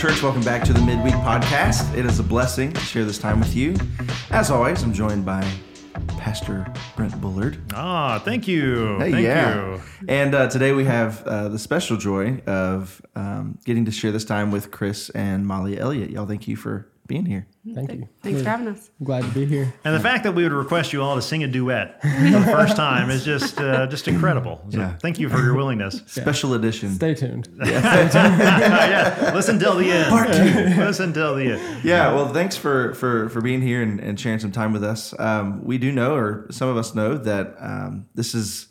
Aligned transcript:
Church, 0.00 0.22
welcome 0.22 0.40
back 0.40 0.64
to 0.64 0.72
the 0.72 0.80
Midweek 0.80 1.12
Podcast. 1.16 1.94
It 1.94 2.06
is 2.06 2.20
a 2.20 2.22
blessing 2.22 2.72
to 2.72 2.80
share 2.80 3.04
this 3.04 3.18
time 3.18 3.38
with 3.38 3.54
you. 3.54 3.76
As 4.30 4.50
always, 4.50 4.82
I'm 4.82 4.94
joined 4.94 5.26
by 5.26 5.46
Pastor 6.16 6.66
Brent 6.96 7.20
Bullard. 7.20 7.60
Ah, 7.74 8.18
thank 8.24 8.48
you. 8.48 8.96
Hey, 8.98 9.10
thank 9.10 9.26
yeah. 9.26 9.74
you. 9.74 9.82
And 10.08 10.34
uh, 10.34 10.48
today 10.48 10.72
we 10.72 10.86
have 10.86 11.22
uh, 11.24 11.50
the 11.50 11.58
special 11.58 11.98
joy 11.98 12.38
of 12.46 13.02
um, 13.14 13.58
getting 13.66 13.84
to 13.84 13.90
share 13.90 14.10
this 14.10 14.24
time 14.24 14.50
with 14.50 14.70
Chris 14.70 15.10
and 15.10 15.46
Molly 15.46 15.78
Elliott. 15.78 16.08
Y'all, 16.08 16.24
thank 16.24 16.48
you 16.48 16.56
for 16.56 16.88
being 17.10 17.26
here. 17.26 17.44
Thank 17.74 17.92
you. 17.92 18.08
Thanks 18.22 18.40
for 18.42 18.48
having 18.48 18.68
us. 18.68 18.88
Glad 19.02 19.24
to 19.24 19.30
be 19.30 19.44
here. 19.44 19.74
And 19.84 19.92
the 19.94 20.00
fact 20.00 20.22
that 20.24 20.32
we 20.32 20.44
would 20.44 20.52
request 20.52 20.92
you 20.92 21.02
all 21.02 21.16
to 21.16 21.20
sing 21.22 21.42
a 21.42 21.48
duet 21.48 22.00
for 22.02 22.08
the 22.08 22.44
first 22.44 22.76
time 22.76 23.10
is 23.10 23.24
just 23.24 23.58
uh, 23.60 23.88
just 23.88 24.06
incredible. 24.06 24.64
So 24.70 24.78
Yeah. 24.78 24.96
thank 24.98 25.18
you 25.18 25.28
for 25.28 25.42
your 25.42 25.54
willingness. 25.54 26.02
Special 26.06 26.54
edition. 26.54 26.90
Stay 26.94 27.14
tuned. 27.14 27.48
yeah, 27.64 29.32
listen 29.34 29.58
till 29.58 29.74
the 29.76 29.90
end. 29.90 30.08
Part 30.08 30.32
two. 30.32 30.82
Listen 30.84 31.12
till 31.12 31.34
the 31.34 31.52
end. 31.52 31.84
Yeah, 31.84 32.14
well, 32.14 32.32
thanks 32.32 32.56
for 32.56 32.94
for 32.94 33.28
for 33.30 33.40
being 33.40 33.60
here 33.62 33.82
and, 33.82 33.98
and 34.00 34.18
sharing 34.18 34.38
some 34.38 34.52
time 34.52 34.72
with 34.72 34.84
us. 34.84 35.12
Um, 35.18 35.64
we 35.64 35.76
do 35.78 35.90
know, 35.92 36.14
or 36.14 36.46
some 36.50 36.68
of 36.68 36.76
us 36.76 36.94
know, 36.94 37.16
that 37.18 37.56
um, 37.58 38.06
this 38.14 38.34
is 38.34 38.68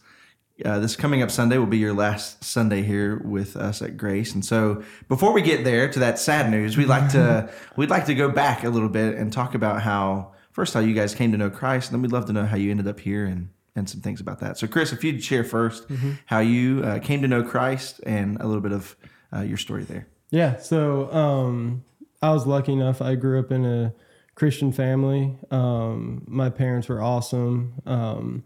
uh, 0.66 0.80
this 0.80 0.96
coming 0.96 1.22
up 1.22 1.32
Sunday 1.32 1.58
will 1.58 1.66
be 1.66 1.78
your 1.78 1.94
last 1.94 2.44
Sunday 2.44 2.82
here 2.82 3.18
with 3.18 3.56
us 3.56 3.82
at 3.82 3.98
Grace. 3.98 4.34
And 4.34 4.44
so, 4.44 4.84
before 5.08 5.34
we 5.34 5.42
get 5.42 5.64
there 5.64 5.90
to 5.90 6.00
that 6.00 6.20
sad 6.20 6.50
news, 6.50 6.78
we'd 6.78 6.88
like 6.88 7.12
to 7.12 7.52
we'd 7.76 7.90
like 7.90 8.06
to 8.06 8.16
go 8.16 8.30
back 8.30 8.64
a 8.64 8.70
little 8.70 8.90
bit 8.90 9.16
and 9.16 9.32
talk 9.32 9.56
about 9.56 9.82
how 9.82 10.34
first 10.52 10.74
how 10.74 10.80
you 10.80 10.94
guys 10.94 11.16
came 11.16 11.32
to 11.32 11.38
know 11.38 11.50
Christ, 11.50 11.90
and 11.90 11.96
then 11.96 12.02
we'd 12.02 12.12
love 12.12 12.26
to 12.26 12.34
know 12.34 12.46
how 12.46 12.58
you 12.58 12.72
ended 12.72 12.88
up 12.88 13.00
here 13.00 13.26
and 13.26 13.50
and 13.76 13.90
some 13.90 14.02
things 14.02 14.20
about 14.20 14.40
that. 14.40 14.58
So, 14.58 14.68
Chris, 14.68 14.92
if 14.92 15.04
you'd 15.04 15.24
share 15.24 15.44
1st 15.44 16.18
how 16.26 16.40
you 16.40 16.84
uh, 16.84 17.00
came 17.00 17.22
to 17.22 17.28
know 17.28 17.44
Christ 17.44 18.02
and 18.06 18.40
a 18.42 18.48
little 18.48 18.62
bit 18.62 18.72
of 18.74 18.96
uh, 19.34 19.42
your 19.42 19.58
story 19.58 19.84
there. 19.84 20.08
Yeah. 20.32 20.58
So 20.58 21.12
um, 21.12 21.84
I 22.22 22.32
was 22.32 22.46
lucky 22.46 22.74
enough. 22.74 23.02
I 23.02 23.16
grew 23.16 23.40
up 23.40 23.52
in 23.52 23.66
a 23.66 23.94
Christian 24.36 24.72
family. 24.72 25.38
Um, 25.52 26.24
my 26.28 26.50
parents 26.50 26.88
were 26.88 27.02
awesome. 27.02 27.74
Um, 27.86 28.44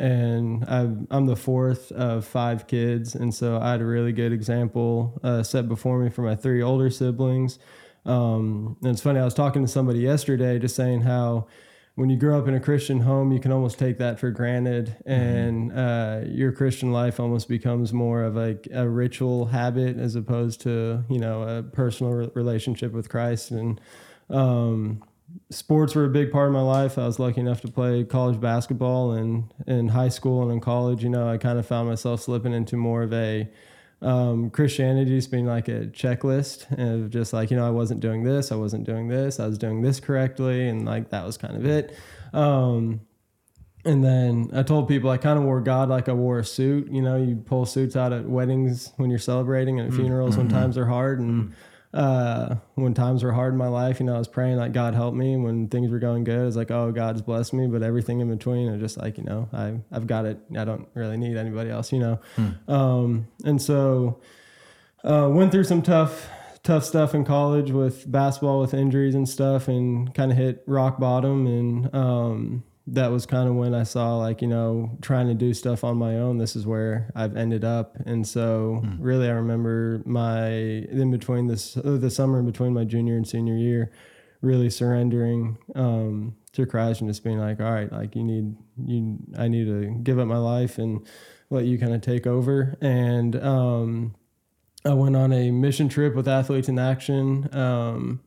and 0.00 0.64
I, 0.64 0.88
I'm 1.10 1.26
the 1.26 1.36
fourth 1.36 1.92
of 1.92 2.24
five 2.24 2.66
kids. 2.66 3.14
And 3.14 3.34
so 3.34 3.58
I 3.58 3.72
had 3.72 3.82
a 3.82 3.84
really 3.84 4.12
good 4.12 4.32
example 4.32 5.20
uh, 5.22 5.42
set 5.42 5.68
before 5.68 5.98
me 5.98 6.08
for 6.08 6.22
my 6.22 6.34
three 6.34 6.62
older 6.62 6.88
siblings. 6.88 7.58
Um, 8.06 8.78
and 8.80 8.92
it's 8.92 9.02
funny, 9.02 9.20
I 9.20 9.24
was 9.24 9.34
talking 9.34 9.60
to 9.62 9.68
somebody 9.68 10.00
yesterday 10.00 10.58
just 10.58 10.74
saying 10.74 11.02
how 11.02 11.48
when 11.96 12.08
you 12.08 12.16
grow 12.16 12.38
up 12.38 12.48
in 12.48 12.54
a 12.54 12.60
Christian 12.60 13.00
home, 13.00 13.30
you 13.30 13.40
can 13.40 13.52
almost 13.52 13.78
take 13.78 13.98
that 13.98 14.18
for 14.18 14.30
granted, 14.30 14.96
and 15.04 15.70
uh, 15.70 16.20
your 16.24 16.50
Christian 16.50 16.92
life 16.92 17.20
almost 17.20 17.46
becomes 17.46 17.92
more 17.92 18.22
of 18.22 18.36
like 18.36 18.68
a 18.72 18.88
ritual 18.88 19.46
habit 19.46 19.98
as 19.98 20.14
opposed 20.14 20.62
to 20.62 21.04
you 21.10 21.18
know 21.18 21.42
a 21.42 21.62
personal 21.62 22.12
re- 22.12 22.30
relationship 22.32 22.92
with 22.92 23.10
Christ. 23.10 23.50
And 23.50 23.78
um, 24.30 25.02
sports 25.50 25.94
were 25.94 26.04
a 26.04 26.10
big 26.10 26.30
part 26.32 26.48
of 26.48 26.52
my 26.52 26.62
life. 26.62 26.98
I 26.98 27.06
was 27.06 27.18
lucky 27.18 27.40
enough 27.40 27.60
to 27.62 27.68
play 27.68 28.04
college 28.04 28.40
basketball, 28.40 29.12
and 29.12 29.52
in 29.66 29.88
high 29.88 30.08
school 30.08 30.42
and 30.42 30.52
in 30.52 30.60
college, 30.60 31.02
you 31.02 31.10
know, 31.10 31.28
I 31.28 31.38
kind 31.38 31.58
of 31.58 31.66
found 31.66 31.88
myself 31.88 32.22
slipping 32.22 32.52
into 32.52 32.76
more 32.76 33.02
of 33.02 33.12
a 33.12 33.48
um, 34.02 34.50
Christianity 34.50 35.10
just 35.10 35.30
being 35.30 35.46
like 35.46 35.68
a 35.68 35.86
checklist 35.86 36.70
of 36.78 37.10
just 37.10 37.32
like, 37.32 37.50
you 37.50 37.56
know, 37.56 37.66
I 37.66 37.70
wasn't 37.70 38.00
doing 38.00 38.24
this, 38.24 38.50
I 38.50 38.56
wasn't 38.56 38.84
doing 38.84 39.08
this, 39.08 39.38
I 39.38 39.46
was 39.46 39.58
doing 39.58 39.82
this 39.82 40.00
correctly, 40.00 40.68
and 40.68 40.86
like 40.86 41.10
that 41.10 41.24
was 41.26 41.36
kind 41.36 41.56
of 41.56 41.66
it. 41.66 41.96
Um, 42.32 43.00
and 43.84 44.04
then 44.04 44.50
I 44.52 44.62
told 44.62 44.88
people 44.88 45.10
I 45.10 45.16
kind 45.16 45.38
of 45.38 45.44
wore 45.44 45.60
God 45.60 45.88
like 45.88 46.08
I 46.08 46.12
wore 46.12 46.38
a 46.38 46.44
suit. 46.44 46.90
You 46.90 47.00
know, 47.00 47.16
you 47.16 47.36
pull 47.36 47.64
suits 47.64 47.96
out 47.96 48.12
at 48.12 48.28
weddings 48.28 48.92
when 48.96 49.08
you're 49.08 49.18
celebrating 49.18 49.80
and 49.80 49.88
at 49.88 49.94
funerals 49.94 50.36
when 50.36 50.48
times 50.48 50.76
are 50.76 50.84
hard. 50.84 51.18
And 51.18 51.54
uh, 51.92 52.54
when 52.76 52.94
times 52.94 53.24
were 53.24 53.32
hard 53.32 53.52
in 53.52 53.58
my 53.58 53.68
life, 53.68 53.98
you 53.98 54.06
know, 54.06 54.14
I 54.14 54.18
was 54.18 54.28
praying 54.28 54.56
like 54.56 54.72
God 54.72 54.94
help 54.94 55.14
me. 55.14 55.36
When 55.36 55.68
things 55.68 55.90
were 55.90 55.98
going 55.98 56.24
good, 56.24 56.40
I 56.40 56.44
was 56.44 56.56
like, 56.56 56.70
oh, 56.70 56.92
God's 56.92 57.20
blessed 57.22 57.52
me. 57.52 57.66
But 57.66 57.82
everything 57.82 58.20
in 58.20 58.28
between, 58.30 58.72
I 58.72 58.76
just 58.76 58.96
like, 58.96 59.18
you 59.18 59.24
know, 59.24 59.48
I, 59.52 59.80
I've 59.90 60.06
got 60.06 60.24
it. 60.24 60.38
I 60.56 60.64
don't 60.64 60.86
really 60.94 61.16
need 61.16 61.36
anybody 61.36 61.70
else, 61.70 61.92
you 61.92 61.98
know. 61.98 62.20
Um, 62.68 63.26
and 63.44 63.60
so 63.60 64.20
uh, 65.02 65.28
went 65.30 65.50
through 65.52 65.64
some 65.64 65.82
tough 65.82 66.28
tough 66.62 66.84
stuff 66.84 67.14
in 67.14 67.24
college 67.24 67.70
with 67.70 68.10
basketball 68.12 68.60
with 68.60 68.74
injuries 68.74 69.14
and 69.14 69.26
stuff 69.26 69.66
and 69.66 70.14
kind 70.14 70.30
of 70.30 70.36
hit 70.36 70.62
rock 70.66 71.00
bottom 71.00 71.46
and 71.46 71.94
um, 71.94 72.62
that 72.86 73.08
was 73.08 73.26
kind 73.26 73.48
of 73.48 73.54
when 73.54 73.74
I 73.74 73.84
saw 73.84 74.16
like 74.16 74.42
you 74.42 74.48
know 74.48 74.98
trying 75.02 75.28
to 75.28 75.34
do 75.34 75.54
stuff 75.54 75.84
on 75.84 75.96
my 75.96 76.16
own 76.16 76.38
this 76.38 76.56
is 76.56 76.66
where 76.66 77.10
I've 77.14 77.36
ended 77.36 77.64
up. 77.64 77.96
And 78.06 78.26
so 78.26 78.82
really 78.98 79.28
I 79.28 79.32
remember 79.32 80.02
my 80.06 80.48
in 80.48 81.10
between 81.10 81.46
this 81.46 81.76
uh, 81.76 81.98
the 82.00 82.10
summer 82.10 82.40
in 82.40 82.46
between 82.46 82.72
my 82.72 82.84
junior 82.84 83.16
and 83.16 83.26
senior 83.26 83.56
year 83.56 83.92
really 84.42 84.70
surrendering 84.70 85.58
um, 85.74 86.34
to 86.52 86.64
Christ 86.64 87.02
and 87.02 87.10
just 87.10 87.22
being 87.22 87.38
like 87.38 87.60
all 87.60 87.70
right 87.70 87.92
like 87.92 88.16
you 88.16 88.24
need 88.24 88.56
you 88.86 89.18
I 89.38 89.48
need 89.48 89.66
to 89.66 89.98
give 90.02 90.18
up 90.18 90.26
my 90.26 90.38
life 90.38 90.78
and 90.78 91.06
let 91.50 91.64
you 91.64 91.78
kind 91.78 91.92
of 91.92 92.00
take 92.00 92.26
over. 92.26 92.76
And 92.80 93.36
um, 93.36 94.14
I 94.84 94.94
went 94.94 95.16
on 95.16 95.32
a 95.32 95.50
mission 95.50 95.88
trip 95.88 96.14
with 96.14 96.28
Athletes 96.28 96.68
in 96.68 96.78
Action, 96.78 97.54
um, 97.54 98.20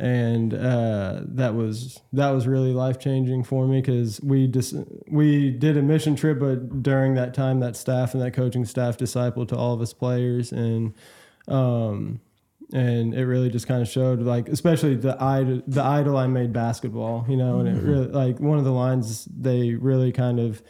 and 0.00 0.54
uh, 0.54 1.20
that 1.24 1.54
was 1.54 2.00
that 2.14 2.30
was 2.30 2.46
really 2.46 2.72
life 2.72 2.98
changing 2.98 3.44
for 3.44 3.66
me 3.66 3.82
because 3.82 4.18
we 4.22 4.46
just 4.46 4.74
we 5.08 5.50
did 5.50 5.76
a 5.76 5.82
mission 5.82 6.16
trip, 6.16 6.38
but 6.40 6.82
during 6.82 7.14
that 7.14 7.34
time, 7.34 7.60
that 7.60 7.76
staff 7.76 8.14
and 8.14 8.22
that 8.22 8.30
coaching 8.30 8.64
staff 8.64 8.96
discipled 8.96 9.48
to 9.48 9.56
all 9.56 9.74
of 9.74 9.80
us 9.82 9.92
players, 9.92 10.52
and 10.52 10.94
um, 11.48 12.18
and 12.72 13.12
it 13.12 13.26
really 13.26 13.50
just 13.50 13.68
kind 13.68 13.82
of 13.82 13.88
showed 13.88 14.22
like 14.22 14.48
especially 14.48 14.94
the 14.96 15.22
idol 15.22 15.60
the 15.66 15.82
idol 15.82 16.16
I 16.16 16.26
made 16.28 16.54
basketball, 16.54 17.26
you 17.28 17.36
know, 17.36 17.58
and 17.58 17.68
it 17.68 17.82
really 17.82 18.06
like 18.06 18.40
one 18.40 18.56
of 18.56 18.64
the 18.64 18.72
lines 18.72 19.26
they 19.26 19.74
really 19.74 20.12
kind 20.12 20.40
of 20.40 20.62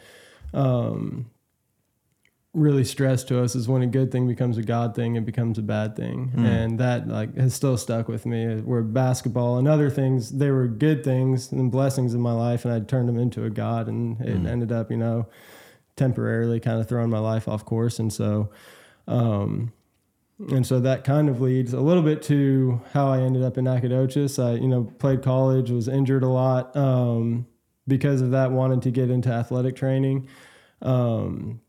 um, 0.53 1.30
really 2.53 2.83
stressed 2.83 3.29
to 3.29 3.41
us 3.41 3.55
is 3.55 3.69
when 3.69 3.81
a 3.81 3.87
good 3.87 4.11
thing 4.11 4.27
becomes 4.27 4.57
a 4.57 4.61
god 4.61 4.93
thing 4.93 5.15
it 5.15 5.25
becomes 5.25 5.57
a 5.57 5.61
bad 5.61 5.95
thing 5.95 6.31
and 6.35 6.79
that 6.79 7.07
like 7.07 7.33
has 7.37 7.53
still 7.53 7.77
stuck 7.77 8.09
with 8.09 8.25
me 8.25 8.57
where 8.57 8.81
basketball 8.81 9.57
and 9.57 9.69
other 9.69 9.89
things 9.89 10.31
they 10.31 10.51
were 10.51 10.67
good 10.67 11.01
things 11.01 11.53
and 11.53 11.71
blessings 11.71 12.13
in 12.13 12.19
my 12.19 12.33
life 12.33 12.65
and 12.65 12.73
i 12.73 12.79
turned 12.81 13.07
them 13.07 13.17
into 13.17 13.45
a 13.45 13.49
god 13.49 13.87
and 13.87 14.19
it 14.19 14.45
ended 14.45 14.69
up 14.69 14.91
you 14.91 14.97
know 14.97 15.25
temporarily 15.95 16.59
kind 16.59 16.81
of 16.81 16.89
throwing 16.89 17.09
my 17.09 17.19
life 17.19 17.47
off 17.47 17.63
course 17.63 17.99
and 17.99 18.11
so 18.11 18.49
um 19.07 19.71
and 20.49 20.65
so 20.65 20.79
that 20.79 21.03
kind 21.03 21.29
of 21.29 21.39
leads 21.39 21.73
a 21.73 21.79
little 21.79 22.01
bit 22.01 22.23
to 22.23 22.81
how 22.93 23.09
I 23.09 23.19
ended 23.19 23.43
up 23.43 23.59
in 23.59 23.65
Nacogdoches. 23.65 24.39
I, 24.39 24.53
you 24.53 24.67
know, 24.67 24.85
played 24.97 25.21
college, 25.21 25.69
was 25.69 25.87
injured 25.87 26.23
a 26.23 26.27
lot. 26.27 26.75
Um, 26.75 27.45
because 27.87 28.21
of 28.21 28.31
that, 28.31 28.51
wanted 28.51 28.81
to 28.83 28.91
get 28.91 29.11
into 29.11 29.29
athletic 29.29 29.75
training. 29.75 30.27
Um, 30.81 31.61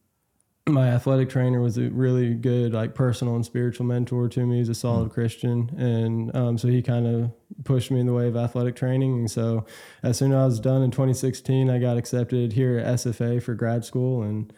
my 0.69 0.89
athletic 0.89 1.29
trainer 1.29 1.61
was 1.61 1.77
a 1.77 1.91
really 1.91 2.35
good, 2.35 2.73
like 2.73 2.95
personal 2.95 3.35
and 3.35 3.45
spiritual 3.45 3.85
mentor 3.85 4.29
to 4.29 4.47
me. 4.47 4.59
He's 4.59 4.69
a 4.69 4.75
solid 4.75 5.11
Christian, 5.11 5.71
and 5.77 6.35
um, 6.37 6.59
so 6.59 6.69
he 6.69 6.83
kind 6.83 7.07
of 7.07 7.33
pushed 7.65 7.91
me 7.91 8.01
in 8.01 8.07
the 8.07 8.13
way 8.13 8.29
of 8.29 8.37
athletic 8.37 8.77
training. 8.77 9.13
And 9.15 9.31
so, 9.31 9.67
as 10.03 10.19
soon 10.19 10.33
as 10.33 10.37
I 10.37 10.45
was 10.45 10.61
done 10.61 10.83
in 10.83 10.93
2016, 10.93 11.69
I 11.69 11.79
got 11.79 11.97
accepted 11.97 12.53
here 12.53 12.79
at 12.79 12.87
SFA 12.95 13.43
for 13.43 13.55
grad 13.55 13.85
school, 13.85 14.23
and 14.23 14.53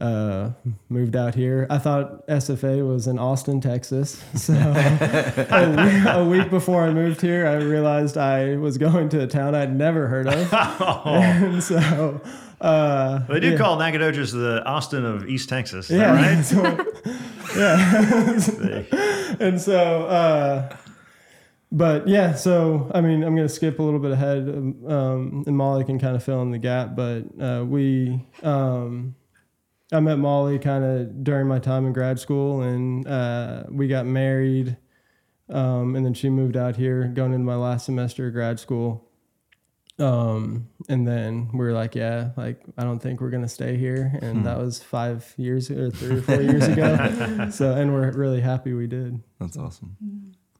uh, 0.00 0.50
moved 0.88 1.16
out 1.16 1.34
here. 1.34 1.66
I 1.70 1.78
thought 1.78 2.26
SFA 2.26 2.86
was 2.86 3.06
in 3.06 3.18
Austin, 3.18 3.60
Texas. 3.60 4.22
So 4.36 4.52
a, 4.52 5.70
week, 5.70 6.04
a 6.06 6.24
week 6.24 6.50
before 6.50 6.84
I 6.84 6.92
moved 6.92 7.20
here, 7.20 7.46
I 7.46 7.54
realized 7.54 8.16
I 8.16 8.56
was 8.56 8.78
going 8.78 9.08
to 9.10 9.22
a 9.22 9.26
town 9.26 9.54
I'd 9.54 9.74
never 9.74 10.06
heard 10.08 10.28
of. 10.28 10.52
and 11.06 11.62
so, 11.62 12.20
uh, 12.60 13.18
They 13.26 13.40
do 13.40 13.56
call 13.58 13.78
Nacogdoches 13.78 14.32
the 14.32 14.64
Austin 14.64 15.04
of 15.04 15.28
East 15.28 15.48
Texas. 15.48 15.90
Is 15.90 15.98
yeah, 15.98 16.12
that 16.14 16.36
right? 16.36 16.44
so- 16.44 17.26
yeah. 17.56 19.36
and 19.40 19.60
so, 19.60 20.06
uh, 20.06 20.76
but 21.72 22.06
yeah, 22.08 22.34
so 22.34 22.90
I 22.94 23.00
mean, 23.00 23.22
I'm 23.22 23.34
going 23.34 23.48
to 23.48 23.52
skip 23.52 23.78
a 23.78 23.82
little 23.82 24.00
bit 24.00 24.12
ahead, 24.12 24.48
um, 24.48 25.44
and 25.46 25.56
Molly 25.56 25.84
can 25.84 25.98
kind 25.98 26.16
of 26.16 26.22
fill 26.22 26.42
in 26.42 26.50
the 26.50 26.58
gap. 26.58 26.94
But 26.94 27.24
uh, 27.40 27.64
we, 27.64 28.24
um, 28.42 29.14
I 29.92 30.00
met 30.00 30.18
Molly 30.18 30.58
kind 30.58 30.84
of 30.84 31.24
during 31.24 31.46
my 31.48 31.58
time 31.58 31.86
in 31.86 31.92
grad 31.92 32.18
school, 32.18 32.62
and 32.62 33.06
uh, 33.06 33.64
we 33.70 33.88
got 33.88 34.06
married. 34.06 34.76
Um, 35.48 35.94
and 35.94 36.04
then 36.04 36.12
she 36.12 36.28
moved 36.28 36.56
out 36.56 36.74
here, 36.74 37.04
going 37.04 37.32
into 37.32 37.44
my 37.44 37.54
last 37.54 37.86
semester 37.86 38.26
of 38.26 38.32
grad 38.32 38.58
school. 38.58 39.05
Um, 39.98 40.68
and 40.88 41.06
then 41.08 41.48
we 41.52 41.58
were 41.58 41.72
like, 41.72 41.94
yeah, 41.94 42.30
like 42.36 42.60
I 42.76 42.84
don't 42.84 42.98
think 42.98 43.20
we're 43.20 43.30
gonna 43.30 43.48
stay 43.48 43.76
here, 43.76 44.18
and 44.20 44.44
that 44.44 44.58
was 44.58 44.82
five 44.82 45.32
years 45.36 45.70
or 45.70 45.90
three 45.90 46.16
or 46.16 46.22
four 46.22 46.42
years 46.42 46.66
ago. 46.68 47.48
So, 47.50 47.72
and 47.72 47.92
we're 47.92 48.10
really 48.12 48.40
happy 48.40 48.72
we 48.72 48.86
did. 48.86 49.22
That's 49.40 49.56
awesome. 49.56 49.96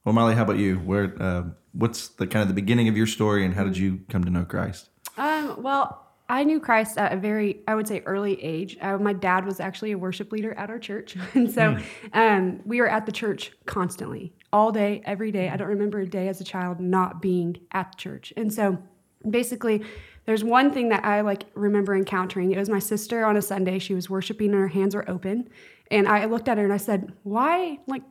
Well, 0.05 0.15
Molly, 0.15 0.35
how 0.35 0.43
about 0.43 0.59
you? 0.59 0.77
Where, 0.77 1.15
uh, 1.21 1.45
what's 1.73 2.09
the 2.09 2.27
kind 2.27 2.43
of 2.43 2.49
the 2.49 2.55
beginning 2.55 2.89
of 2.89 2.97
your 2.97 3.07
story, 3.07 3.45
and 3.45 3.55
how 3.55 3.65
did 3.65 3.77
you 3.77 4.01
come 4.09 4.25
to 4.25 4.31
know 4.31 4.45
Christ? 4.45 4.89
Um, 5.19 5.63
well, 5.63 6.07
I 6.29 6.45
knew 6.45 6.61
Christ 6.61 6.99
at 6.99 7.13
a 7.13 7.17
very, 7.17 7.63
I 7.69 7.75
would 7.75 7.87
say, 7.87 8.03
early 8.07 8.43
age. 8.43 8.77
Uh, 8.81 8.99
my 8.99 9.13
dad 9.13 9.45
was 9.45 9.61
actually 9.61 9.93
a 9.93 9.99
worship 9.99 10.33
leader 10.33 10.53
at 10.55 10.71
our 10.71 10.79
church. 10.79 11.17
And 11.35 11.51
so 11.51 11.77
um, 12.13 12.61
we 12.65 12.81
were 12.81 12.89
at 12.89 13.07
the 13.07 13.13
church 13.13 13.53
constantly, 13.67 14.33
all 14.53 14.73
day, 14.73 15.03
every 15.05 15.31
day. 15.31 15.51
I 15.51 15.57
don't 15.57 15.69
remember 15.69 16.01
a 16.01 16.07
day 16.07 16.29
as 16.29 16.41
a 16.41 16.45
child 16.45 16.81
not 16.81 17.23
being 17.23 17.59
at 17.73 17.97
church. 17.97 18.33
And 18.37 18.53
so 18.53 18.79
basically, 19.29 19.83
there's 20.27 20.43
one 20.43 20.73
thing 20.73 20.89
that 20.89 21.05
I 21.05 21.21
like 21.21 21.45
remember 21.55 21.95
encountering. 21.95 22.53
It 22.53 22.59
was 22.59 22.69
my 22.69 22.79
sister 22.79 23.25
on 23.25 23.37
a 23.37 23.43
Sunday. 23.43 23.79
She 23.79 23.95
was 23.95 24.11
worshiping 24.11 24.51
and 24.51 24.61
her 24.61 24.69
hands 24.69 24.95
were 24.95 25.09
open. 25.09 25.49
And 25.91 26.09
I 26.09 26.25
looked 26.25 26.49
at 26.49 26.59
her 26.59 26.65
and 26.65 26.73
I 26.73 26.79
said, 26.79 27.13
Why, 27.23 27.79
like, 27.87 28.03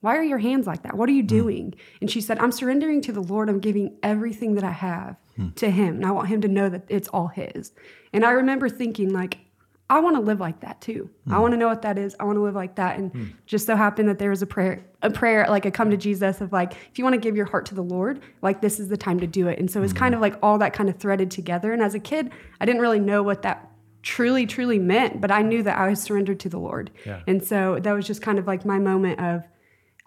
why 0.00 0.16
are 0.16 0.22
your 0.22 0.38
hands 0.38 0.66
like 0.66 0.82
that? 0.84 0.96
What 0.96 1.08
are 1.08 1.12
you 1.12 1.22
hmm. 1.22 1.26
doing? 1.26 1.74
And 2.00 2.10
she 2.10 2.20
said, 2.20 2.38
I'm 2.38 2.52
surrendering 2.52 3.00
to 3.02 3.12
the 3.12 3.22
Lord. 3.22 3.48
I'm 3.48 3.58
giving 3.58 3.96
everything 4.02 4.54
that 4.54 4.64
I 4.64 4.70
have 4.70 5.16
hmm. 5.34 5.50
to 5.56 5.70
Him. 5.70 5.96
And 5.96 6.06
I 6.06 6.12
want 6.12 6.28
Him 6.28 6.40
to 6.42 6.48
know 6.48 6.68
that 6.68 6.84
it's 6.88 7.08
all 7.08 7.28
His. 7.28 7.72
And 8.12 8.24
I 8.24 8.30
remember 8.30 8.68
thinking, 8.68 9.12
like, 9.12 9.38
I 9.88 10.00
want 10.00 10.16
to 10.16 10.20
live 10.20 10.40
like 10.40 10.60
that 10.60 10.80
too. 10.80 11.08
I 11.28 11.34
hmm. 11.34 11.40
want 11.42 11.52
to 11.52 11.56
know 11.56 11.68
what 11.68 11.82
that 11.82 11.96
is. 11.96 12.16
I 12.18 12.24
want 12.24 12.36
to 12.36 12.42
live 12.42 12.54
like 12.54 12.74
that. 12.74 12.98
And 12.98 13.12
hmm. 13.12 13.24
just 13.46 13.66
so 13.66 13.76
happened 13.76 14.08
that 14.08 14.18
there 14.18 14.30
was 14.30 14.42
a 14.42 14.46
prayer, 14.46 14.84
a 15.02 15.10
prayer 15.10 15.46
like 15.48 15.64
a 15.64 15.70
come 15.70 15.90
to 15.90 15.96
Jesus 15.96 16.40
of 16.40 16.52
like, 16.52 16.72
if 16.72 16.98
you 16.98 17.04
want 17.04 17.14
to 17.14 17.20
give 17.20 17.36
your 17.36 17.46
heart 17.46 17.66
to 17.66 17.74
the 17.74 17.82
Lord, 17.82 18.20
like 18.42 18.60
this 18.60 18.80
is 18.80 18.88
the 18.88 18.96
time 18.96 19.20
to 19.20 19.26
do 19.26 19.46
it. 19.46 19.58
And 19.58 19.70
so 19.70 19.82
it's 19.82 19.92
kind 19.92 20.14
hmm. 20.14 20.18
of 20.18 20.22
like 20.22 20.38
all 20.42 20.58
that 20.58 20.72
kind 20.72 20.88
of 20.88 20.96
threaded 20.96 21.30
together. 21.30 21.72
And 21.72 21.82
as 21.82 21.94
a 21.94 22.00
kid, 22.00 22.32
I 22.60 22.66
didn't 22.66 22.80
really 22.80 23.00
know 23.00 23.22
what 23.22 23.42
that 23.42 23.70
truly, 24.02 24.46
truly 24.46 24.78
meant, 24.78 25.20
but 25.20 25.30
I 25.30 25.42
knew 25.42 25.62
that 25.64 25.78
I 25.78 25.88
was 25.88 26.00
surrendered 26.00 26.40
to 26.40 26.48
the 26.48 26.58
Lord. 26.58 26.90
Yeah. 27.04 27.22
And 27.26 27.42
so 27.42 27.78
that 27.80 27.92
was 27.92 28.06
just 28.06 28.22
kind 28.22 28.38
of 28.38 28.46
like 28.46 28.64
my 28.64 28.78
moment 28.78 29.20
of, 29.20 29.44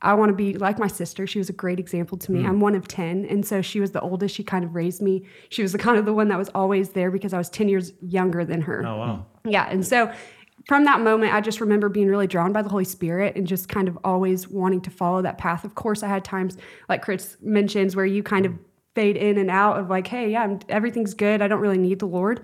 I 0.02 0.14
want 0.14 0.30
to 0.30 0.36
be 0.36 0.54
like 0.54 0.80
my 0.80 0.88
sister. 0.88 1.28
She 1.28 1.40
was 1.40 1.50
a 1.50 1.54
great 1.54 1.80
example 1.80 2.18
to 2.20 2.32
me. 2.32 2.40
Mm-hmm. 2.40 2.50
I'm 2.50 2.60
one 2.62 2.76
of 2.76 2.88
10. 2.88 3.26
And 3.26 3.46
so 3.46 3.62
she 3.62 3.80
was 3.80 3.92
the 3.92 4.02
oldest. 4.02 4.34
She 4.34 4.44
kind 4.44 4.64
of 4.64 4.74
raised 4.74 5.02
me. 5.02 5.26
She 5.50 5.62
was 5.62 5.74
the 5.74 5.78
kind 5.78 5.98
of 5.98 6.06
the 6.06 6.14
one 6.14 6.30
that 6.30 6.38
was 6.38 6.50
always 6.56 6.90
there 6.90 7.12
because 7.12 7.34
I 7.34 7.38
was 7.38 7.50
10 7.50 7.68
years 7.68 7.92
younger 8.02 8.46
than 8.46 8.62
her. 8.62 8.86
Oh 8.86 8.98
wow. 8.98 9.26
Yeah. 9.44 9.68
And 9.70 9.86
so 9.86 10.12
from 10.68 10.86
that 10.86 11.02
moment, 11.02 11.34
I 11.34 11.42
just 11.42 11.62
remember 11.62 11.90
being 11.90 12.08
really 12.08 12.28
drawn 12.28 12.54
by 12.54 12.62
the 12.62 12.70
Holy 12.70 12.86
Spirit 12.86 13.36
and 13.36 13.48
just 13.48 13.70
kind 13.70 13.88
of 13.88 13.98
always 14.04 14.48
wanting 14.48 14.82
to 14.82 14.90
follow 14.90 15.22
that 15.22 15.38
path. 15.38 15.64
Of 15.64 15.76
course, 15.76 16.04
I 16.04 16.08
had 16.08 16.24
times, 16.24 16.58
like 16.88 17.02
Chris 17.02 17.38
mentions, 17.42 17.96
where 17.96 18.06
you 18.06 18.24
kind 18.24 18.46
of 18.46 18.54
mm-hmm. 18.54 18.64
fade 18.96 19.18
in 19.18 19.38
and 19.38 19.50
out 19.50 19.80
of 19.80 19.90
like, 19.90 20.08
hey, 20.08 20.32
yeah, 20.32 20.44
I'm, 20.44 20.60
everything's 20.70 21.14
good. 21.14 21.42
I 21.42 21.48
don't 21.48 21.60
really 21.60 21.78
need 21.78 22.00
the 22.00 22.08
Lord. 22.08 22.42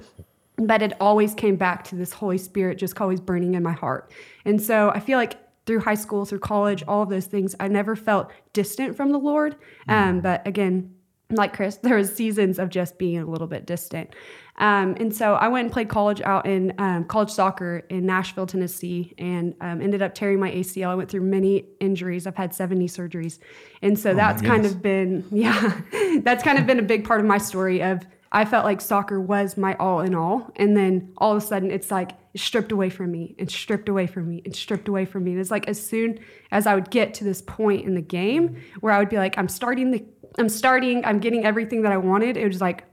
But 0.58 0.82
it 0.82 0.94
always 1.02 1.34
came 1.34 1.58
back 1.58 1.84
to 1.86 1.96
this 1.96 2.14
Holy 2.14 2.38
Spirit 2.38 2.78
just 2.78 3.00
always 3.00 3.20
burning 3.20 3.56
in 3.56 3.64
my 3.64 3.74
heart. 3.74 4.12
And 4.46 4.62
so 4.62 4.90
I 4.90 5.02
feel 5.02 5.18
like 5.18 5.38
through 5.66 5.80
high 5.80 5.96
school, 5.96 6.26
through 6.26 6.40
college, 6.40 6.84
all 6.88 7.02
of 7.04 7.10
those 7.10 7.26
things, 7.26 7.56
I 7.60 7.68
never 7.68 7.96
felt 7.96 8.32
distant 8.54 8.96
from 8.96 9.12
the 9.12 9.18
Lord. 9.18 9.56
Um, 9.88 10.22
but 10.22 10.46
again, 10.48 10.96
like 11.30 11.54
Chris, 11.54 11.78
there 11.84 11.96
was 11.96 12.14
seasons 12.14 12.60
of 12.60 12.70
just 12.70 12.98
being 12.98 13.20
a 13.20 13.26
little 13.26 13.48
bit 13.48 13.66
distant. 13.66 14.12
Um, 14.58 14.96
and 15.00 15.14
so 15.14 15.34
I 15.34 15.50
went 15.50 15.66
and 15.66 15.74
played 15.74 15.90
college 15.90 16.22
out 16.22 16.46
in 16.46 16.74
um, 16.78 17.04
college 17.06 17.30
soccer 17.30 17.84
in 17.90 18.06
Nashville, 18.06 18.46
Tennessee, 18.46 19.14
and 19.18 19.54
um, 19.60 19.82
ended 19.82 20.02
up 20.02 20.14
tearing 20.14 20.40
my 20.40 20.50
ACL. 20.50 20.88
I 20.88 20.96
went 20.96 21.10
through 21.10 21.24
many 21.24 21.66
injuries. 21.82 22.26
I've 22.26 22.38
had 22.38 22.54
seven 22.54 22.80
knee 22.80 22.88
surgeries, 22.88 23.40
and 23.82 24.00
so 24.00 24.14
that's 24.14 24.42
kind 24.42 24.66
of 24.66 24.82
been 24.82 25.26
yeah, 25.32 25.82
that's 26.22 26.42
kind 26.42 26.58
of 26.58 26.66
been 26.66 26.80
a 26.80 26.84
big 26.84 27.04
part 27.04 27.20
of 27.20 27.26
my 27.26 27.38
story. 27.38 27.84
Of 27.84 28.04
I 28.36 28.44
felt 28.44 28.66
like 28.66 28.82
soccer 28.82 29.20
was 29.20 29.56
my 29.56 29.76
all 29.76 30.02
in 30.02 30.14
all, 30.14 30.52
and 30.58 30.76
then 30.76 31.14
all 31.18 31.32
of 31.32 31.42
a 31.42 31.46
sudden 31.46 31.72
it's 31.72 31.90
like 31.90 32.12
stripped 32.36 32.74
away 32.74 32.90
from 32.90 33.10
me, 33.10 33.34
and 33.40 33.50
stripped 33.50 33.88
away 33.88 34.08
from 34.08 34.28
me, 34.28 34.42
and 34.44 34.54
stripped 34.54 34.90
away 34.90 35.06
from 35.06 35.24
me. 35.24 35.32
And 35.32 35.40
it's 35.40 35.52
like 35.52 35.70
as 35.70 35.82
soon 35.82 36.20
as 36.52 36.68
I 36.68 36.76
would 36.76 36.92
get 36.92 37.14
to 37.16 37.24
this 37.24 37.42
point 37.42 37.86
in 37.86 37.96
the 37.96 38.02
game 38.02 38.62
where 38.82 38.92
I 38.92 39.00
would 39.00 39.08
be 39.08 39.16
like, 39.16 39.38
I'm 39.38 39.48
starting 39.48 39.92
the, 39.92 40.04
I'm 40.38 40.50
starting, 40.50 41.06
I'm 41.06 41.20
getting 41.20 41.46
everything 41.46 41.84
that 41.84 41.94
I 41.94 41.98
wanted. 41.98 42.36
It 42.36 42.46
was 42.46 42.60
like 42.60 42.84